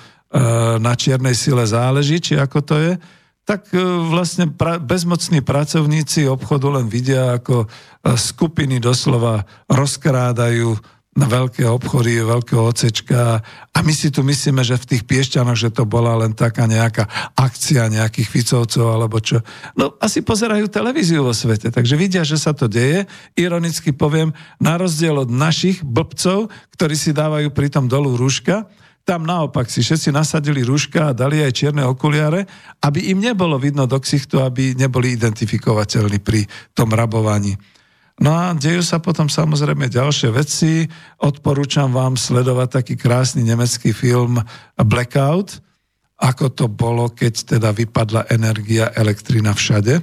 [0.80, 2.92] na čiernej sile záleží, či ako to je,
[3.42, 3.78] tak e,
[4.08, 7.68] vlastne pra, bezmocní pracovníci obchodu len vidia, ako e,
[8.14, 10.78] skupiny doslova rozkrádajú
[11.12, 15.68] na veľké obchody, veľké ocečka a my si tu myslíme, že v tých piešťanoch, že
[15.68, 17.04] to bola len taká nejaká
[17.36, 19.44] akcia nejakých Ficovcov alebo čo.
[19.76, 23.04] No asi pozerajú televíziu vo svete, takže vidia, že sa to deje.
[23.36, 28.64] Ironicky poviem, na rozdiel od našich blbcov, ktorí si dávajú pritom dolu rúška,
[29.02, 32.46] tam naopak si všetci nasadili rúška a dali aj čierne okuliare,
[32.78, 37.58] aby im nebolo vidno do ksichtu, aby neboli identifikovateľní pri tom rabovaní.
[38.22, 40.86] No a dejú sa potom samozrejme ďalšie veci.
[41.18, 44.38] Odporúčam vám sledovať taký krásny nemecký film
[44.78, 45.58] Blackout,
[46.22, 49.98] ako to bolo, keď teda vypadla energia, elektrina všade.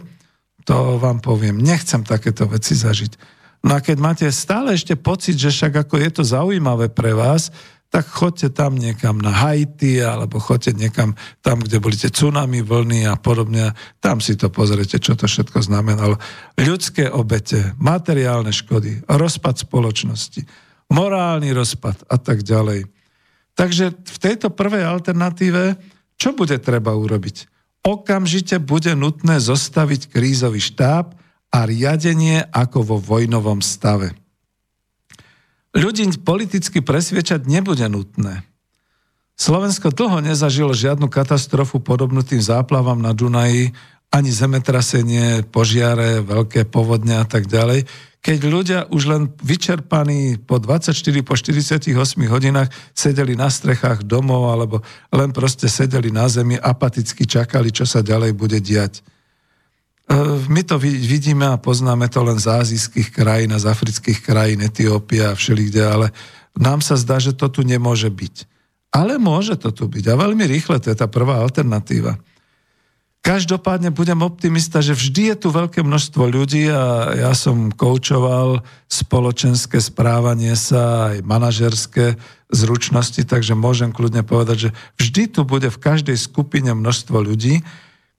[0.68, 3.40] To vám poviem, nechcem takéto veci zažiť.
[3.64, 7.52] No a keď máte stále ešte pocit, že však ako je to zaujímavé pre vás,
[7.90, 13.10] tak chodte tam niekam na Haiti alebo chodte niekam tam, kde boli tie tsunami, vlny
[13.10, 13.74] a podobne.
[13.98, 16.22] Tam si to pozrite, čo to všetko znamenalo.
[16.54, 20.46] Ľudské obete, materiálne škody, rozpad spoločnosti,
[20.94, 22.86] morálny rozpad a tak ďalej.
[23.58, 25.76] Takže v tejto prvej alternatíve,
[26.14, 27.50] čo bude treba urobiť?
[27.82, 31.18] Okamžite bude nutné zostaviť krízový štáb
[31.50, 34.14] a riadenie ako vo vojnovom stave.
[35.70, 38.42] Ľudí politicky presviečať nebude nutné.
[39.40, 43.72] Slovensko dlho nezažilo žiadnu katastrofu podobnú tým záplavám na Dunaji,
[44.10, 47.86] ani zemetrasenie, požiare, veľké povodne a tak ďalej.
[48.20, 50.92] Keď ľudia už len vyčerpaní po 24,
[51.24, 51.96] po 48
[52.28, 58.04] hodinách sedeli na strechách domov alebo len proste sedeli na zemi, apaticky čakali, čo sa
[58.04, 59.00] ďalej bude diať.
[60.10, 60.16] E,
[60.50, 65.32] my to vidíme a poznáme to len z azijských krajín a z afrických krajín, Etiópia
[65.32, 66.08] a všelikde, ale
[66.58, 68.50] nám sa zdá, že to tu nemôže byť.
[68.90, 72.18] Ale môže to tu byť a veľmi rýchle, to je tá prvá alternatíva.
[73.20, 79.78] Každopádne budem optimista, že vždy je tu veľké množstvo ľudí a ja som koučoval spoločenské
[79.84, 82.18] správanie sa, aj manažerské
[82.50, 87.62] zručnosti, takže môžem kľudne povedať, že vždy tu bude v každej skupine množstvo ľudí,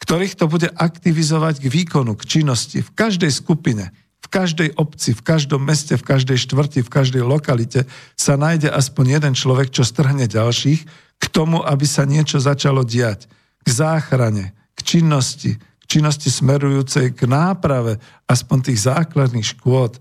[0.01, 3.92] ktorých to bude aktivizovať k výkonu, k činnosti v každej skupine,
[4.24, 7.84] v každej obci, v každom meste, v každej štvrti, v každej lokalite
[8.16, 10.80] sa nájde aspoň jeden človek, čo strhne ďalších
[11.20, 13.28] k tomu, aby sa niečo začalo diať.
[13.61, 20.01] K záchrane, k činnosti, k činnosti smerujúcej k náprave aspoň tých základných škôd.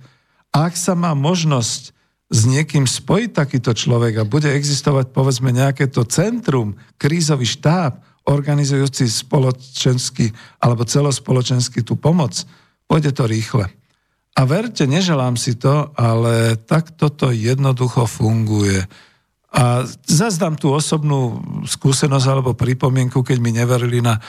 [0.55, 1.91] Ak sa má možnosť
[2.29, 9.09] s niekým spojiť takýto človek a bude existovať povedzme nejaké to centrum, krízový štáb, organizujúci
[9.09, 10.29] spoločenský
[10.61, 12.45] alebo celospoločenský tú pomoc,
[12.85, 13.65] pôjde to rýchle.
[14.37, 18.85] A verte, neželám si to, ale takto to jednoducho funguje.
[19.49, 24.21] A zazdám tú osobnú skúsenosť alebo pripomienku, keď mi neverili na,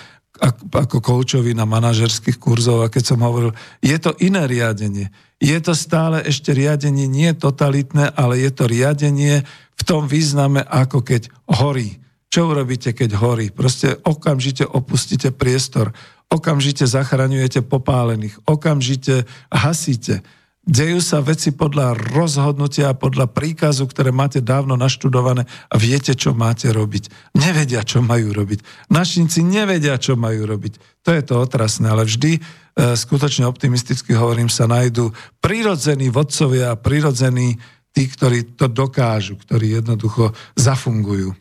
[0.73, 3.53] ako koučovi na manažerských kurzov a keď som hovoril,
[3.85, 5.13] je to iné riadenie.
[5.37, 9.45] Je to stále ešte riadenie nie totalitné, ale je to riadenie
[9.77, 12.01] v tom význame, ako keď horí.
[12.31, 13.51] Čo urobíte, keď horí?
[13.51, 15.91] Proste okamžite opustíte priestor,
[16.31, 20.23] okamžite zachraňujete popálených, okamžite hasíte.
[20.63, 26.71] Dejú sa veci podľa rozhodnutia, podľa príkazu, ktoré máte dávno naštudované a viete, čo máte
[26.71, 27.35] robiť.
[27.35, 28.87] Nevedia, čo majú robiť.
[28.95, 31.03] Našinci nevedia, čo majú robiť.
[31.03, 32.41] To je to otrasné, ale vždy e,
[32.95, 35.11] skutočne optimisticky hovorím, sa nájdú
[35.43, 37.59] prirodzení vodcovia a prirodzení
[37.91, 41.35] tí, ktorí to dokážu, ktorí jednoducho zafungujú.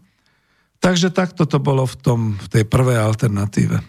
[0.80, 3.84] Takže takto to bolo v, tom, v tej prvej alternatíve.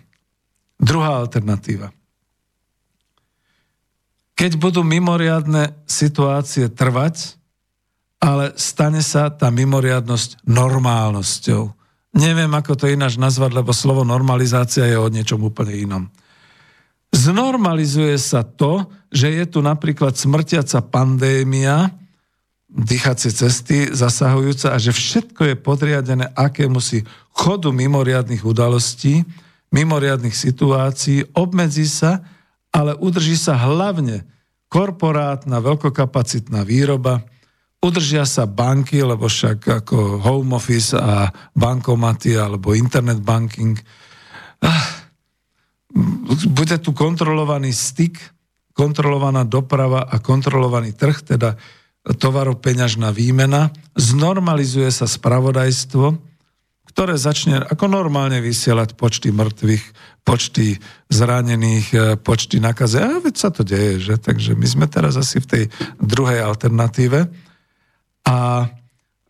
[0.80, 1.94] Druhá alternatíva.
[4.34, 7.36] Keď budú mimoriadne situácie trvať,
[8.20, 11.62] ale stane sa tá mimoriadnosť normálnosťou.
[12.16, 16.04] Neviem, ako to ináč nazvať, lebo slovo normalizácia je o niečom úplne inom.
[17.10, 21.90] Znormalizuje sa to, že je tu napríklad smrtiaca pandémia,
[22.70, 27.02] dýchacie cesty zasahujúce a že všetko je podriadené akémusi
[27.34, 29.26] chodu mimoriadných udalostí,
[29.74, 32.22] mimoriadných situácií, obmedzí sa,
[32.70, 34.22] ale udrží sa hlavne
[34.70, 37.26] korporátna, veľkokapacitná výroba,
[37.82, 43.74] udržia sa banky, lebo však ako home office a bankomaty alebo internet banking.
[44.62, 45.10] Ah,
[46.54, 48.14] bude tu kontrolovaný styk,
[48.78, 51.58] kontrolovaná doprava a kontrolovaný trh, teda
[52.04, 56.16] tovarov peňažná výmena, znormalizuje sa spravodajstvo,
[56.90, 59.84] ktoré začne ako normálne vysielať počty mŕtvych,
[60.26, 62.98] počty zranených, e, počty nakaze.
[62.98, 64.14] A veď sa to deje, že?
[64.18, 65.64] Takže my sme teraz asi v tej
[66.02, 67.30] druhej alternatíve.
[68.26, 68.66] A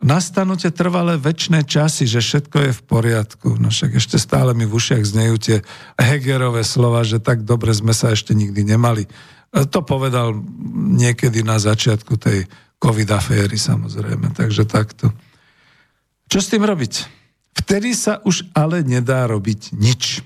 [0.01, 3.61] nastanú tie trvalé väčšie časy, že všetko je v poriadku.
[3.61, 5.57] No však ešte stále mi v ušiach znejú tie
[6.01, 9.05] Hegerové slova, že tak dobre sme sa ešte nikdy nemali.
[9.51, 10.39] To povedal
[10.95, 12.47] niekedy na začiatku tej
[12.79, 15.11] covid aféry samozrejme, takže takto.
[16.31, 16.93] Čo s tým robiť?
[17.51, 20.23] Vtedy sa už ale nedá robiť nič.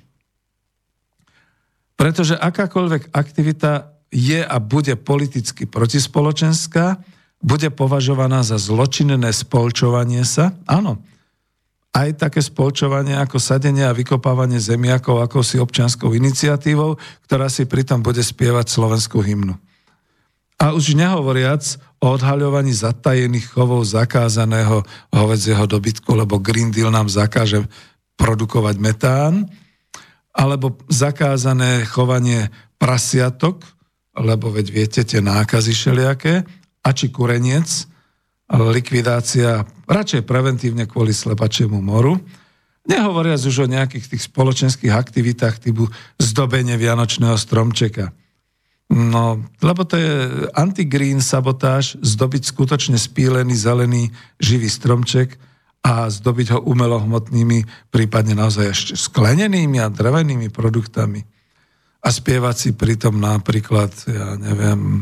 [1.97, 7.01] Pretože akákoľvek aktivita je a bude politicky protispoločenská,
[7.41, 10.53] bude považovaná za zločinné spolčovanie sa.
[10.69, 11.01] Áno,
[11.95, 18.03] aj také spolčovanie ako sadenie a vykopávanie zemiakov ako si občianskou iniciatívou, ktorá si pritom
[18.03, 19.55] bude spievať slovenskú hymnu.
[20.59, 21.63] A už nehovoriac
[22.03, 27.63] o odhaľovaní zatajených chovov zakázaného hovedzieho dobytku, lebo Green Deal nám zakáže
[28.19, 29.47] produkovať metán,
[30.35, 33.63] alebo zakázané chovanie prasiatok,
[34.15, 36.43] lebo veď viete tie nákazy všelijaké,
[36.85, 37.87] a či kureniec,
[38.51, 42.21] likvidácia radšej preventívne kvôli slepačiemu moru,
[42.85, 45.89] nehovoriac už o nejakých tých spoločenských aktivitách typu
[46.21, 48.13] zdobenie vianočného stromčeka.
[48.85, 50.13] No, lebo to je
[50.53, 55.41] anti-green sabotáž, zdobiť skutočne spílený, zelený, živý stromček
[55.81, 61.25] a zdobiť ho umelohmotnými, prípadne naozaj ešte sklenenými a drevenými produktami.
[62.05, 65.01] A spievať si pritom napríklad, ja neviem,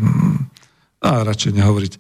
[1.04, 1.94] a radšej nehovoriť.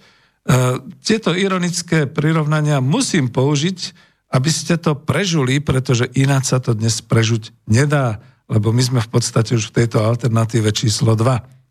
[0.43, 3.95] E, tieto ironické prirovnania musím použiť,
[4.33, 8.19] aby ste to prežuli, pretože ináč sa to dnes prežuť nedá,
[8.51, 11.63] lebo my sme v podstate už v tejto alternatíve číslo 2.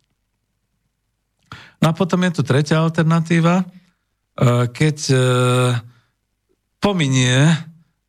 [1.83, 3.64] No a potom je tu tretia alternatíva, e,
[4.73, 5.16] keď e,
[6.81, 7.53] pominie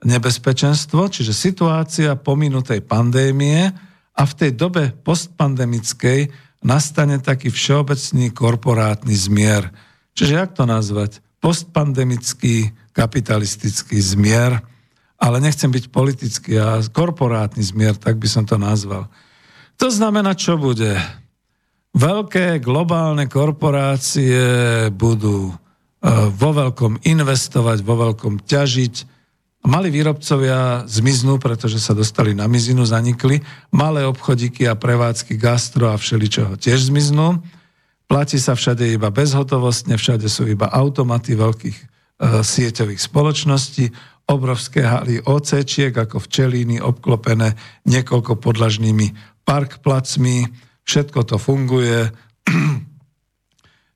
[0.03, 3.67] nebezpečenstvo, čiže situácia pominutej pandémie
[4.13, 6.31] a v tej dobe postpandemickej
[6.63, 9.67] nastane taký všeobecný korporátny zmier.
[10.13, 11.21] Čiže jak to nazvať?
[11.41, 14.61] Postpandemický kapitalistický zmier,
[15.17, 19.09] ale nechcem byť politický a korporátny zmier, tak by som to nazval.
[19.81, 20.93] To znamená, čo bude?
[21.93, 24.41] Veľké globálne korporácie
[24.93, 25.55] budú e,
[26.33, 28.95] vo veľkom investovať, vo veľkom ťažiť.
[29.63, 33.39] Mali výrobcovia zmiznú, pretože sa dostali na mizinu, zanikli.
[33.71, 37.39] Malé obchodíky a prevádzky gastro a všeličoho tiež zmiznú.
[38.07, 41.85] Platí sa všade iba bezhotovostne, všade sú iba automaty veľkých e,
[42.43, 43.89] sieťových spoločností,
[44.29, 49.11] obrovské haly OCčiek ako včelíny obklopené niekoľko podlažnými
[49.43, 50.47] parkplacmi,
[50.87, 52.07] všetko to funguje,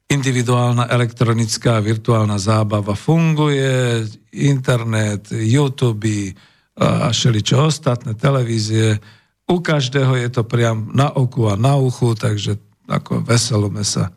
[0.08, 6.32] individuálna elektronická virtuálna zábava funguje, internet, YouTube
[6.78, 9.02] a všeličo ostatné, televízie.
[9.48, 14.10] U každého je to priam na oku a na uchu, takže ako veselome sa.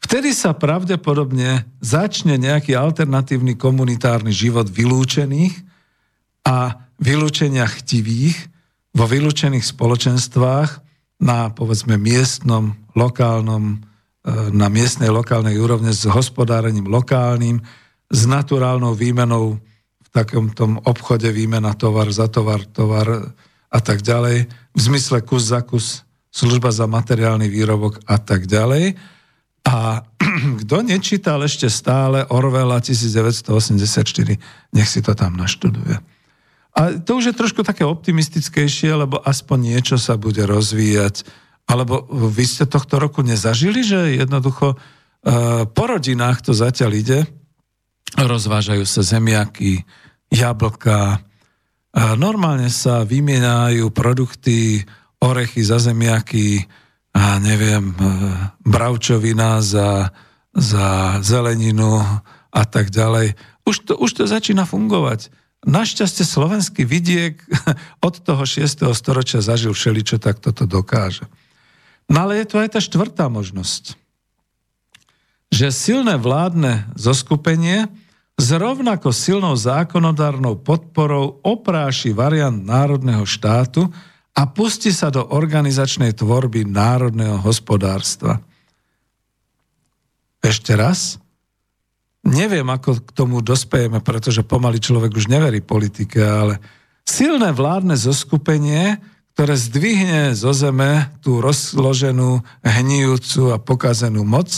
[0.00, 5.52] Vtedy sa pravdepodobne začne nejaký alternatívny komunitárny život vylúčených
[6.48, 8.48] a vylúčenia chtivých
[8.96, 10.70] vo vylúčených spoločenstvách,
[11.20, 13.78] na povedzme miestnom, lokálnom, e,
[14.56, 17.60] na miestnej lokálnej úrovne s hospodárením lokálnym,
[18.08, 19.60] s naturálnou výmenou
[20.00, 23.36] v takom tom obchode výmena tovar za tovar, tovar
[23.70, 28.94] a tak ďalej, v zmysle kus za kus, služba za materiálny výrobok a tak ďalej.
[29.66, 30.06] A
[30.64, 33.50] kto nečítal ešte stále Orwella 1984,
[34.72, 35.98] nech si to tam naštuduje.
[36.70, 41.26] A to už je trošku také optimistickejšie, lebo aspoň niečo sa bude rozvíjať.
[41.66, 44.76] Alebo vy ste tohto roku nezažili, že jednoducho e,
[45.66, 47.20] po rodinách to zatiaľ ide,
[48.18, 49.82] rozvážajú sa zemiaky,
[50.30, 51.22] jablka,
[51.94, 54.82] normálne sa vymienajú produkty,
[55.20, 56.64] orechy za zemiaky,
[57.10, 57.94] a neviem, e,
[58.62, 60.14] bravčovina za,
[60.54, 62.02] za zeleninu
[62.50, 63.34] a tak ďalej.
[63.66, 65.30] Už to, už to začína fungovať.
[65.66, 67.42] Našťastie slovenský vidiek
[68.06, 68.86] od toho 6.
[68.94, 71.26] storočia zažil všeličo, tak toto dokáže.
[72.10, 73.98] No ale je tu aj tá štvrtá možnosť.
[75.50, 77.90] Že silné vládne zoskupenie
[78.38, 83.90] s rovnako silnou zákonodárnou podporou opráši variant národného štátu
[84.40, 88.40] a pustí sa do organizačnej tvorby národného hospodárstva.
[90.40, 91.20] Ešte raz,
[92.20, 96.60] Neviem, ako k tomu dospejeme, pretože pomaly človek už neverí politike, ale
[97.00, 99.00] silné vládne zoskupenie,
[99.32, 104.52] ktoré zdvihne zo zeme tú rozloženú, hnijúcu a pokazenú moc,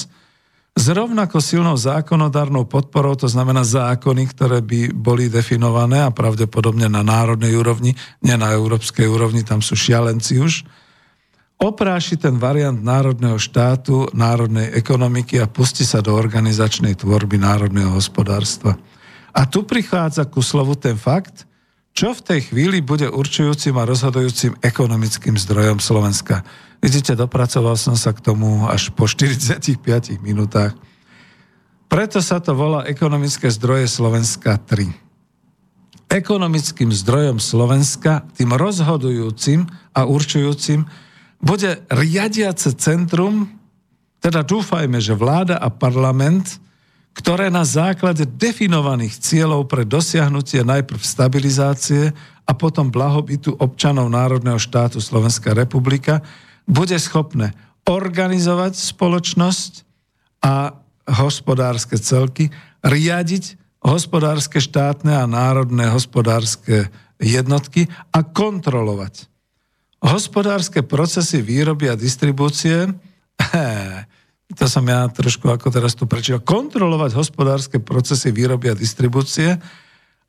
[0.72, 7.04] s rovnako silnou zákonodárnou podporou, to znamená zákony, ktoré by boli definované a pravdepodobne na
[7.04, 7.92] národnej úrovni,
[8.24, 10.64] nie na európskej úrovni, tam sú šialenci už,
[11.62, 18.74] opráši ten variant národného štátu, národnej ekonomiky a pustí sa do organizačnej tvorby národného hospodárstva.
[19.30, 21.46] A tu prichádza ku slovu ten fakt,
[21.92, 26.42] čo v tej chvíli bude určujúcim a rozhodujúcim ekonomickým zdrojom Slovenska.
[26.82, 29.78] Vidíte, dopracoval som sa k tomu až po 45
[30.18, 30.74] minútach.
[31.86, 34.90] Preto sa to volá ekonomické zdroje Slovenska 3.
[36.10, 40.82] Ekonomickým zdrojom Slovenska, tým rozhodujúcim a určujúcim,
[41.38, 43.46] bude riadiace centrum,
[44.18, 46.58] teda dúfajme, že vláda a parlament,
[47.14, 52.10] ktoré na základe definovaných cieľov pre dosiahnutie najprv stabilizácie
[52.42, 56.18] a potom blahobytu občanov Národného štátu Slovenská republika
[56.66, 57.54] bude schopné
[57.88, 59.72] organizovať spoločnosť
[60.42, 62.50] a hospodárske celky,
[62.82, 69.26] riadiť hospodárske štátne a národné hospodárske jednotky a kontrolovať.
[70.02, 72.90] Hospodárske procesy výroby a distribúcie
[74.58, 79.56] to som ja trošku ako teraz tu prečítal, kontrolovať hospodárske procesy výroby a distribúcie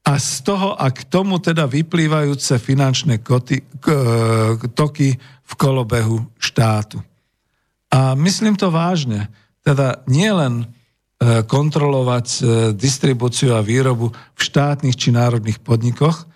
[0.04, 3.88] a z toho a k tomu teda vyplývajúce finančné koty, k,
[4.76, 7.00] toky v kolobehu štátu.
[7.88, 9.32] A myslím to vážne.
[9.64, 10.66] Teda nie len e,
[11.48, 12.40] kontrolovať e,
[12.76, 16.28] distribúciu a výrobu v štátnych či národných podnikoch,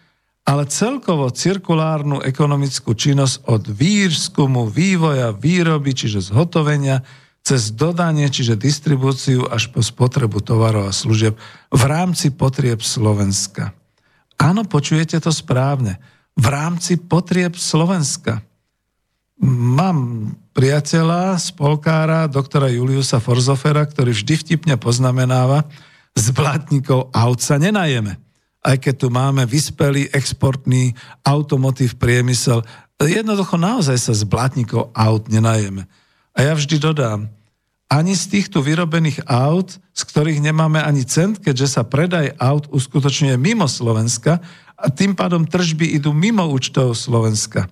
[0.47, 7.03] ale celkovo cirkulárnu ekonomickú činnosť od výskumu, vývoja, výroby, čiže zhotovenia,
[7.47, 11.39] cez dodanie, čiže distribúciu až po spotrebu tovarov a služieb
[11.71, 13.71] v rámci potrieb Slovenska.
[14.35, 15.95] Áno, počujete to správne.
[16.35, 18.43] V rámci potrieb Slovenska.
[19.39, 25.63] Mám priateľa, spolkára, doktora Juliusa Forzofera, ktorý vždy vtipne poznamenáva,
[26.19, 28.19] z blatníkov aut sa nenajeme.
[28.59, 30.91] Aj keď tu máme vyspelý exportný
[31.23, 32.59] automotív priemysel,
[32.99, 35.87] jednoducho naozaj sa z blatníkov aut nenajeme.
[36.35, 37.29] A ja vždy dodám,
[37.87, 43.35] ani z týchto vyrobených aut, z ktorých nemáme ani cent, keďže sa predaj aut uskutočňuje
[43.39, 44.43] mimo Slovenska
[44.75, 47.71] a tým pádom tržby idú mimo účtov Slovenska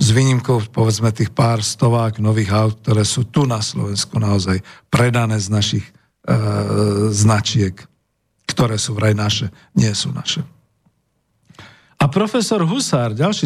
[0.00, 5.36] s výnimkou povedzme tých pár stovák nových aut, ktoré sú tu na Slovensku naozaj predané
[5.36, 5.92] z našich e,
[7.12, 7.76] značiek,
[8.48, 10.40] ktoré sú vraj naše, nie sú naše.
[12.00, 13.44] A profesor Husár, ďalší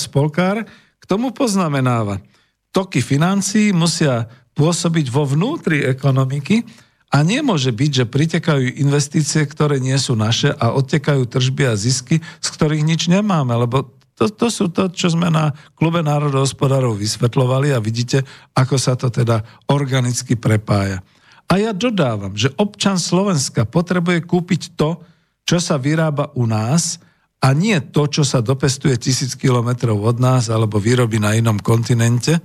[0.00, 0.64] spolkár,
[0.96, 2.24] k tomu poznamenáva,
[2.72, 6.64] toky financií musia pôsobiť vo vnútri ekonomiky
[7.12, 12.20] a nemôže byť, že pritekajú investície, ktoré nie sú naše a odtekajú tržby a zisky,
[12.20, 17.72] z ktorých nič nemáme, lebo to, to sú to, čo sme na klube národohospodárov vysvetlovali
[17.72, 21.00] a vidíte, ako sa to teda organicky prepája.
[21.48, 25.00] A ja dodávam, že občan Slovenska potrebuje kúpiť to,
[25.44, 27.02] čo sa vyrába u nás
[27.42, 32.38] a nie to, čo sa dopestuje tisíc kilometrov od nás alebo vyrobí na inom kontinente,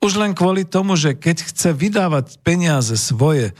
[0.00, 3.52] už len kvôli tomu, že keď chce vydávať peniaze svoje,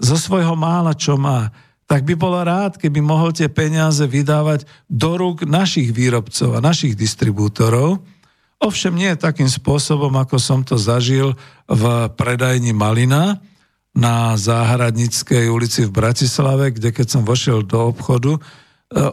[0.00, 1.52] zo svojho mála, čo má,
[1.84, 6.96] tak by bol rád, keby mohol tie peniaze vydávať do rúk našich výrobcov a našich
[6.96, 8.00] distribútorov.
[8.56, 11.36] Ovšem nie takým spôsobom, ako som to zažil
[11.68, 11.84] v
[12.16, 13.44] predajni Malina
[13.92, 18.40] na Záhradnickej ulici v Bratislave, kde keď som vošiel do obchodu, e,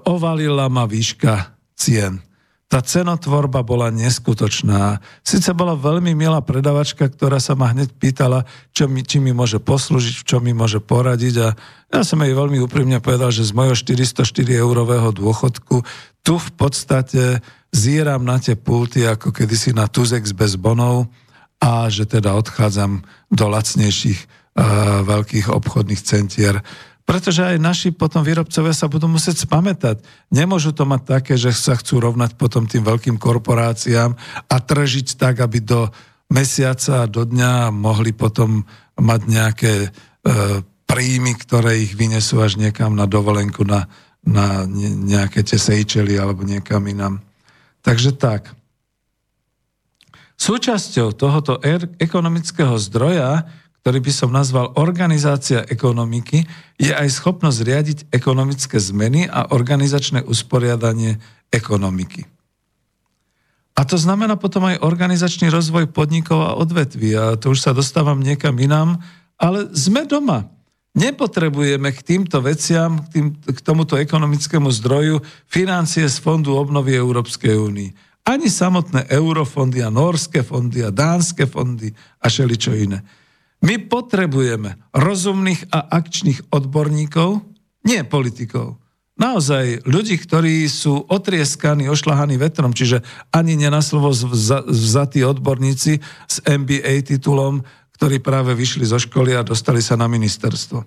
[0.08, 2.24] ovalila ma výška cien
[2.70, 5.02] tá cenotvorba bola neskutočná.
[5.26, 8.46] Sice bola veľmi milá predavačka, ktorá sa ma hneď pýtala,
[8.78, 11.48] čo mi, či mi môže poslúžiť, čo mi môže poradiť a
[11.90, 14.22] ja som jej veľmi úprimne povedal, že z mojho 404
[14.62, 15.82] eurového dôchodku
[16.22, 17.42] tu v podstate
[17.74, 21.10] zíram na tie pulty ako kedysi na Tuzex bez bonov
[21.58, 23.02] a že teda odchádzam
[23.34, 26.62] do lacnejších uh, veľkých obchodných centier
[27.10, 30.06] pretože aj naši potom výrobcovia sa budú musieť spamätať.
[30.30, 34.14] Nemôžu to mať také, že sa chcú rovnať potom tým veľkým korporáciám
[34.46, 35.90] a tržiť tak, aby do
[36.30, 38.62] mesiaca a do dňa mohli potom
[38.94, 39.90] mať nejaké e,
[40.86, 43.90] príjmy, ktoré ich vynesú až niekam na dovolenku, na,
[44.22, 47.26] na nejaké tie sejčely alebo niekam inám.
[47.82, 48.54] Takže tak.
[50.38, 53.50] Súčasťou tohoto er- ekonomického zdroja
[53.82, 56.44] ktorý by som nazval organizácia ekonomiky,
[56.76, 61.18] je aj schopnosť riadiť ekonomické zmeny a organizačné usporiadanie
[61.50, 62.28] ekonomiky.
[63.80, 67.16] A to znamená potom aj organizačný rozvoj podnikov a odvetví.
[67.16, 69.00] A to už sa dostávam niekam inám,
[69.40, 70.52] ale sme doma.
[71.00, 77.56] Nepotrebujeme k týmto veciam, k, tým, k tomuto ekonomickému zdroju financie z Fondu obnovy Európskej
[77.56, 77.96] únie.
[78.28, 83.00] Ani samotné eurofondy a norské fondy a dánske fondy a šeličo iné.
[83.60, 87.44] My potrebujeme rozumných a akčných odborníkov,
[87.84, 88.80] nie politikov.
[89.20, 93.04] Naozaj ľudí, ktorí sú otrieskaní, ošľahaní vetrom, čiže
[93.36, 94.16] ani nenaslovo
[94.64, 97.60] vzatí odborníci s MBA titulom,
[98.00, 100.80] ktorí práve vyšli zo školy a dostali sa na ministerstvo.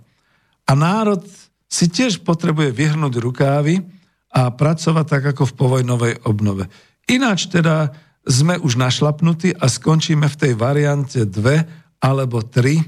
[0.64, 1.20] A národ
[1.68, 3.84] si tiež potrebuje vyhrnúť rukávy
[4.32, 6.72] a pracovať tak ako v povojnovej obnove.
[7.04, 7.92] Ináč teda
[8.24, 12.82] sme už našlapnutí a skončíme v tej variante 2, alebo tri,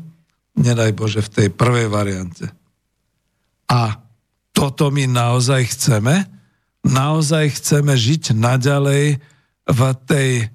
[0.59, 2.51] nedaj Bože, v tej prvej variante.
[3.71, 4.03] A
[4.51, 6.27] toto my naozaj chceme?
[6.85, 9.23] Naozaj chceme žiť naďalej
[9.65, 10.47] v tej e,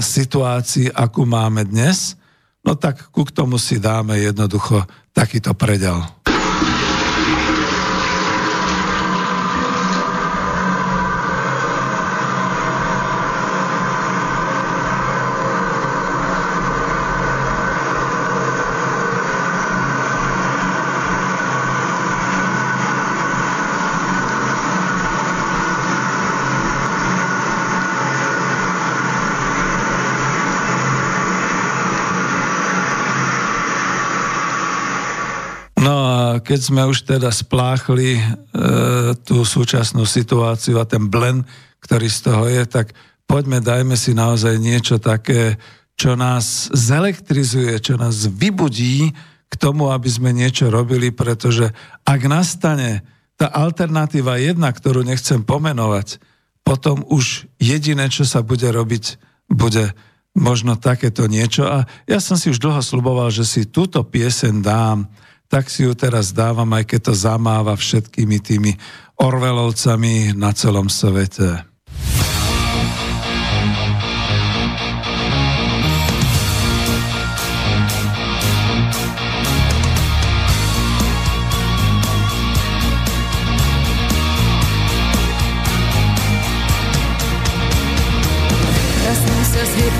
[0.00, 2.16] situácii, akú máme dnes?
[2.64, 6.00] No tak ku k tomu si dáme jednoducho takýto predel.
[36.48, 38.22] Keď sme už teda spláchli e,
[39.20, 41.44] tú súčasnú situáciu a ten blend,
[41.84, 42.96] ktorý z toho je, tak
[43.28, 45.60] poďme, dajme si naozaj niečo také,
[45.92, 49.12] čo nás zelektrizuje, čo nás vybudí
[49.44, 51.68] k tomu, aby sme niečo robili, pretože
[52.08, 53.04] ak nastane
[53.36, 56.16] tá alternatíva jedna, ktorú nechcem pomenovať,
[56.64, 59.20] potom už jediné, čo sa bude robiť,
[59.52, 59.92] bude
[60.32, 61.68] možno takéto niečo.
[61.68, 65.12] A ja som si už dlho sluboval, že si túto piesen dám,
[65.51, 68.71] tak si ju teraz dávam, aj keď to zamáva všetkými tými
[69.21, 71.73] Orvelovcami na celom svete.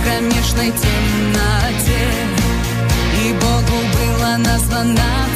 [0.04, 2.04] кромешной темноте
[3.26, 5.27] И Богу была названа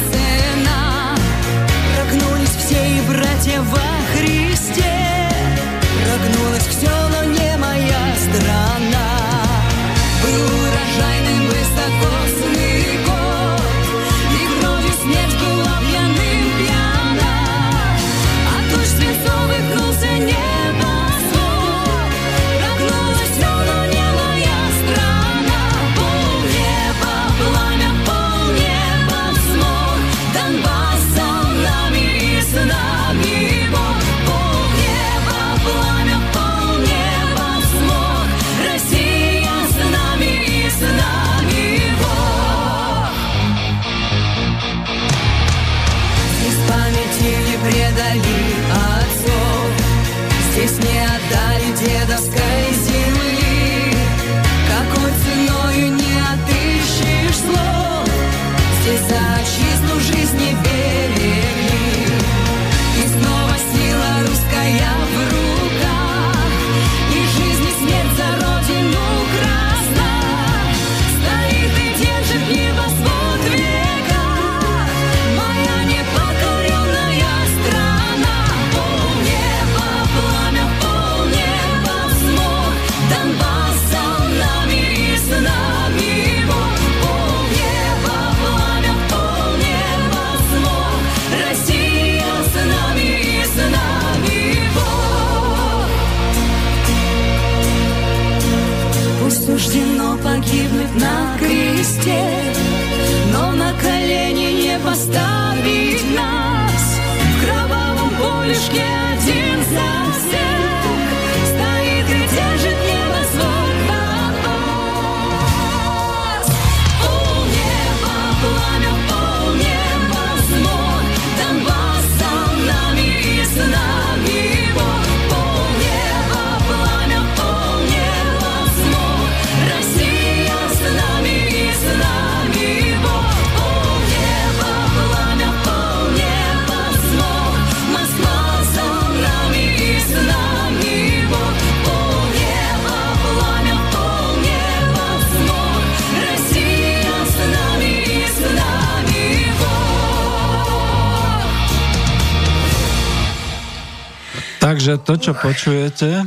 [155.03, 156.23] to, čo počujete,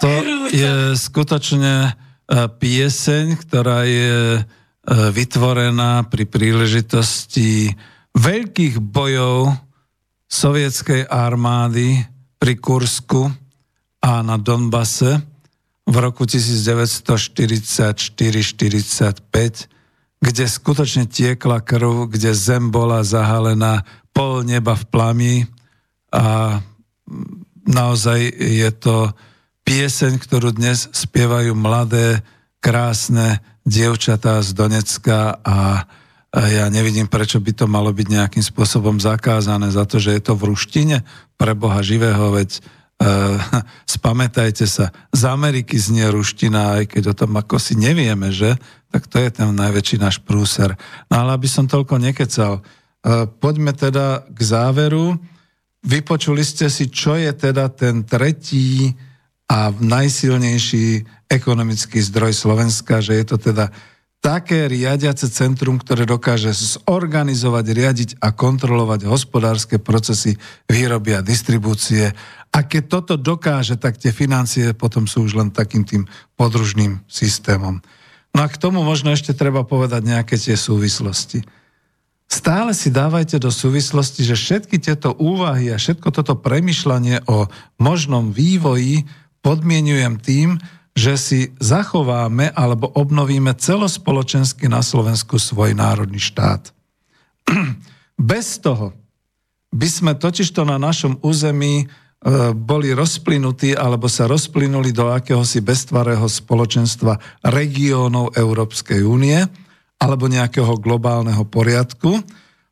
[0.00, 0.10] to
[0.48, 1.90] je skutočne e,
[2.48, 4.42] pieseň, ktorá je e,
[4.88, 7.76] vytvorená pri príležitosti
[8.16, 9.52] veľkých bojov
[10.24, 12.00] sovietskej armády
[12.40, 13.28] pri Kursku
[14.00, 15.20] a na Donbase
[15.84, 17.92] v roku 1944-45,
[20.20, 23.84] kde skutočne tiekla krv, kde zem bola zahalená
[24.16, 25.34] pol neba v plami
[26.14, 26.58] a
[27.66, 29.12] naozaj je to
[29.64, 32.24] pieseň, ktorú dnes spievajú mladé,
[32.60, 35.88] krásne dievčatá z Donecka a
[36.30, 40.38] ja nevidím, prečo by to malo byť nejakým spôsobom zakázané za to, že je to
[40.38, 41.02] v ruštine
[41.34, 42.62] pre Boha živého, veď
[43.02, 43.34] uh,
[43.98, 48.54] spamätajte sa, z Ameriky znie ruština, aj keď o tom ako si nevieme, že?
[48.94, 50.78] Tak to je ten najväčší náš prúser.
[51.10, 55.18] No ale aby som toľko nekecal, uh, poďme teda k záveru.
[55.80, 58.92] Vypočuli ste si, čo je teda ten tretí
[59.48, 63.72] a najsilnejší ekonomický zdroj Slovenska, že je to teda
[64.20, 70.36] také riadiace centrum, ktoré dokáže zorganizovať, riadiť a kontrolovať hospodárske procesy
[70.68, 72.12] výroby a distribúcie.
[72.52, 76.04] A keď toto dokáže, tak tie financie potom sú už len takým tým
[76.36, 77.80] podružným systémom.
[78.36, 81.40] No a k tomu možno ešte treba povedať nejaké tie súvislosti.
[82.30, 87.50] Stále si dávajte do súvislosti, že všetky tieto úvahy a všetko toto premyšľanie o
[87.82, 89.04] možnom vývoji
[89.42, 90.48] podmienujem tým,
[90.94, 96.70] že si zachováme alebo obnovíme celospoločensky na Slovensku svoj národný štát.
[98.20, 98.94] Bez toho
[99.70, 101.86] by sme totižto na našom území e,
[102.52, 107.16] boli rozplynutí alebo sa rozplynuli do akéhosi bestvarého spoločenstva
[107.46, 109.46] regiónov Európskej únie,
[110.00, 112.24] alebo nejakého globálneho poriadku,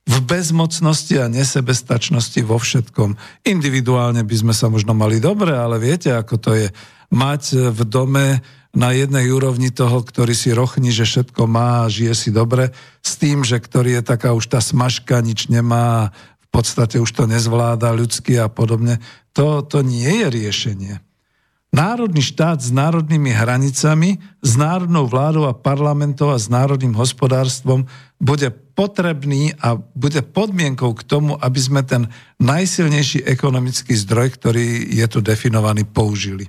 [0.09, 3.21] v bezmocnosti a nesebestačnosti vo všetkom.
[3.45, 6.67] Individuálne by sme sa možno mali dobre, ale viete, ako to je
[7.13, 8.41] mať v dome
[8.73, 12.73] na jednej úrovni toho, ktorý si rochní, že všetko má a žije si dobre,
[13.05, 16.17] s tým, že ktorý je taká už tá smažka, nič nemá,
[16.49, 19.05] v podstate už to nezvláda ľudsky a podobne.
[19.37, 20.95] To, to nie je riešenie.
[21.69, 27.85] Národný štát s národnými hranicami, s národnou vládou a parlamentom a s národným hospodárstvom
[28.17, 32.09] bude potrebný a bude podmienkou k tomu, aby sme ten
[32.41, 36.49] najsilnejší ekonomický zdroj, ktorý je tu definovaný, použili.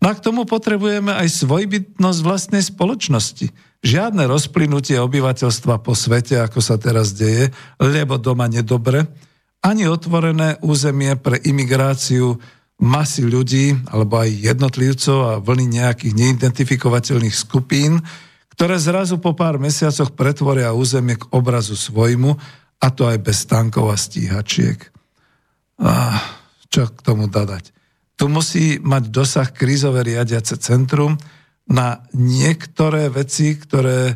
[0.00, 3.52] No a k tomu potrebujeme aj svojbytnosť vlastnej spoločnosti.
[3.84, 9.04] Žiadne rozplynutie obyvateľstva po svete, ako sa teraz deje, lebo doma nedobre,
[9.60, 12.40] ani otvorené územie pre imigráciu
[12.80, 18.00] masy ľudí, alebo aj jednotlivcov a vlny nejakých neidentifikovateľných skupín,
[18.56, 22.36] ktoré zrazu po pár mesiacoch pretvoria územie k obrazu svojmu,
[22.80, 24.80] a to aj bez tankov a stíhačiek.
[25.80, 26.16] A
[26.72, 27.72] čo k tomu dadať?
[28.16, 31.16] Tu musí mať dosah krízové riadiace centrum
[31.68, 34.14] na niektoré veci, ktoré e,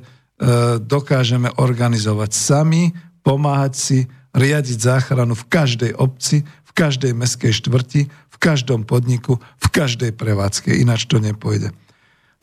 [0.81, 2.93] dokážeme organizovať sami,
[3.25, 3.99] pomáhať si,
[4.35, 8.11] riadiť záchranu v každej obci, v každej meskej štvrti,
[8.45, 11.73] každom podniku, v každej prevádzke, ináč to nepôjde.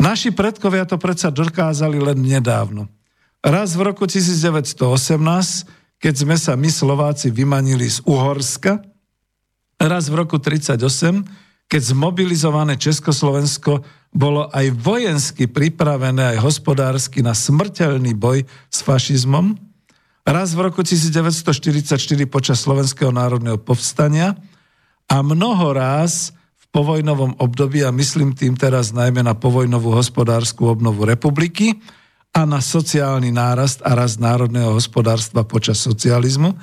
[0.01, 2.89] Naši predkovia to predsa dokázali len nedávno.
[3.45, 4.81] Raz v roku 1918,
[6.01, 8.81] keď sme sa my Slováci vymanili z Uhorska,
[9.77, 18.17] raz v roku 1938, keď zmobilizované Československo bolo aj vojensky pripravené, aj hospodársky na smrteľný
[18.17, 18.43] boj
[18.73, 19.53] s fašizmom,
[20.25, 21.93] raz v roku 1944
[22.25, 24.33] počas Slovenského národného povstania–
[25.07, 31.07] a mnoho ráz v povojnovom období, a myslím tým teraz najmä na povojnovú hospodárskú obnovu
[31.07, 31.79] republiky
[32.31, 36.55] a na sociálny nárast a rast národného hospodárstva počas socializmu,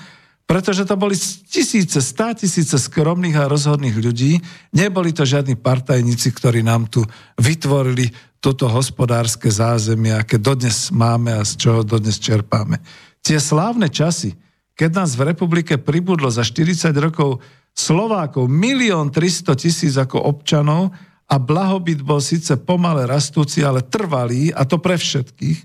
[0.49, 1.13] pretože to boli
[1.45, 4.41] tisíce, stá tisíce skromných a rozhodných ľudí,
[4.73, 7.05] neboli to žiadni partajníci, ktorí nám tu
[7.37, 8.09] vytvorili
[8.41, 12.81] toto hospodárske zázemie, aké dodnes máme a z čoho dodnes čerpáme.
[13.21, 14.41] Tie slávne časy,
[14.73, 17.45] keď nás v republike pribudlo za 40 rokov
[17.79, 20.91] Slovákov milión 300 tisíc ako občanov
[21.31, 25.63] a blahobyt bol síce pomale rastúci, ale trvalý, a to pre všetkých,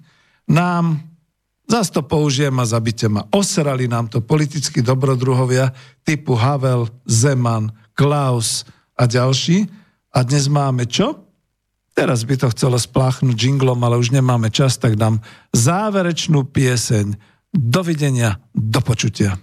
[0.54, 1.02] nám,
[1.66, 5.74] zase to použijem a zabite ma, osrali nám to politickí dobrodruhovia
[6.06, 9.66] typu Havel, Zeman, Klaus a ďalší.
[10.14, 11.26] A dnes máme čo?
[11.98, 15.22] Teraz by to chcelo spláchnuť jinglom, ale už nemáme čas, tak dám
[15.54, 17.18] záverečnú pieseň.
[17.54, 19.38] Dovidenia, do počutia.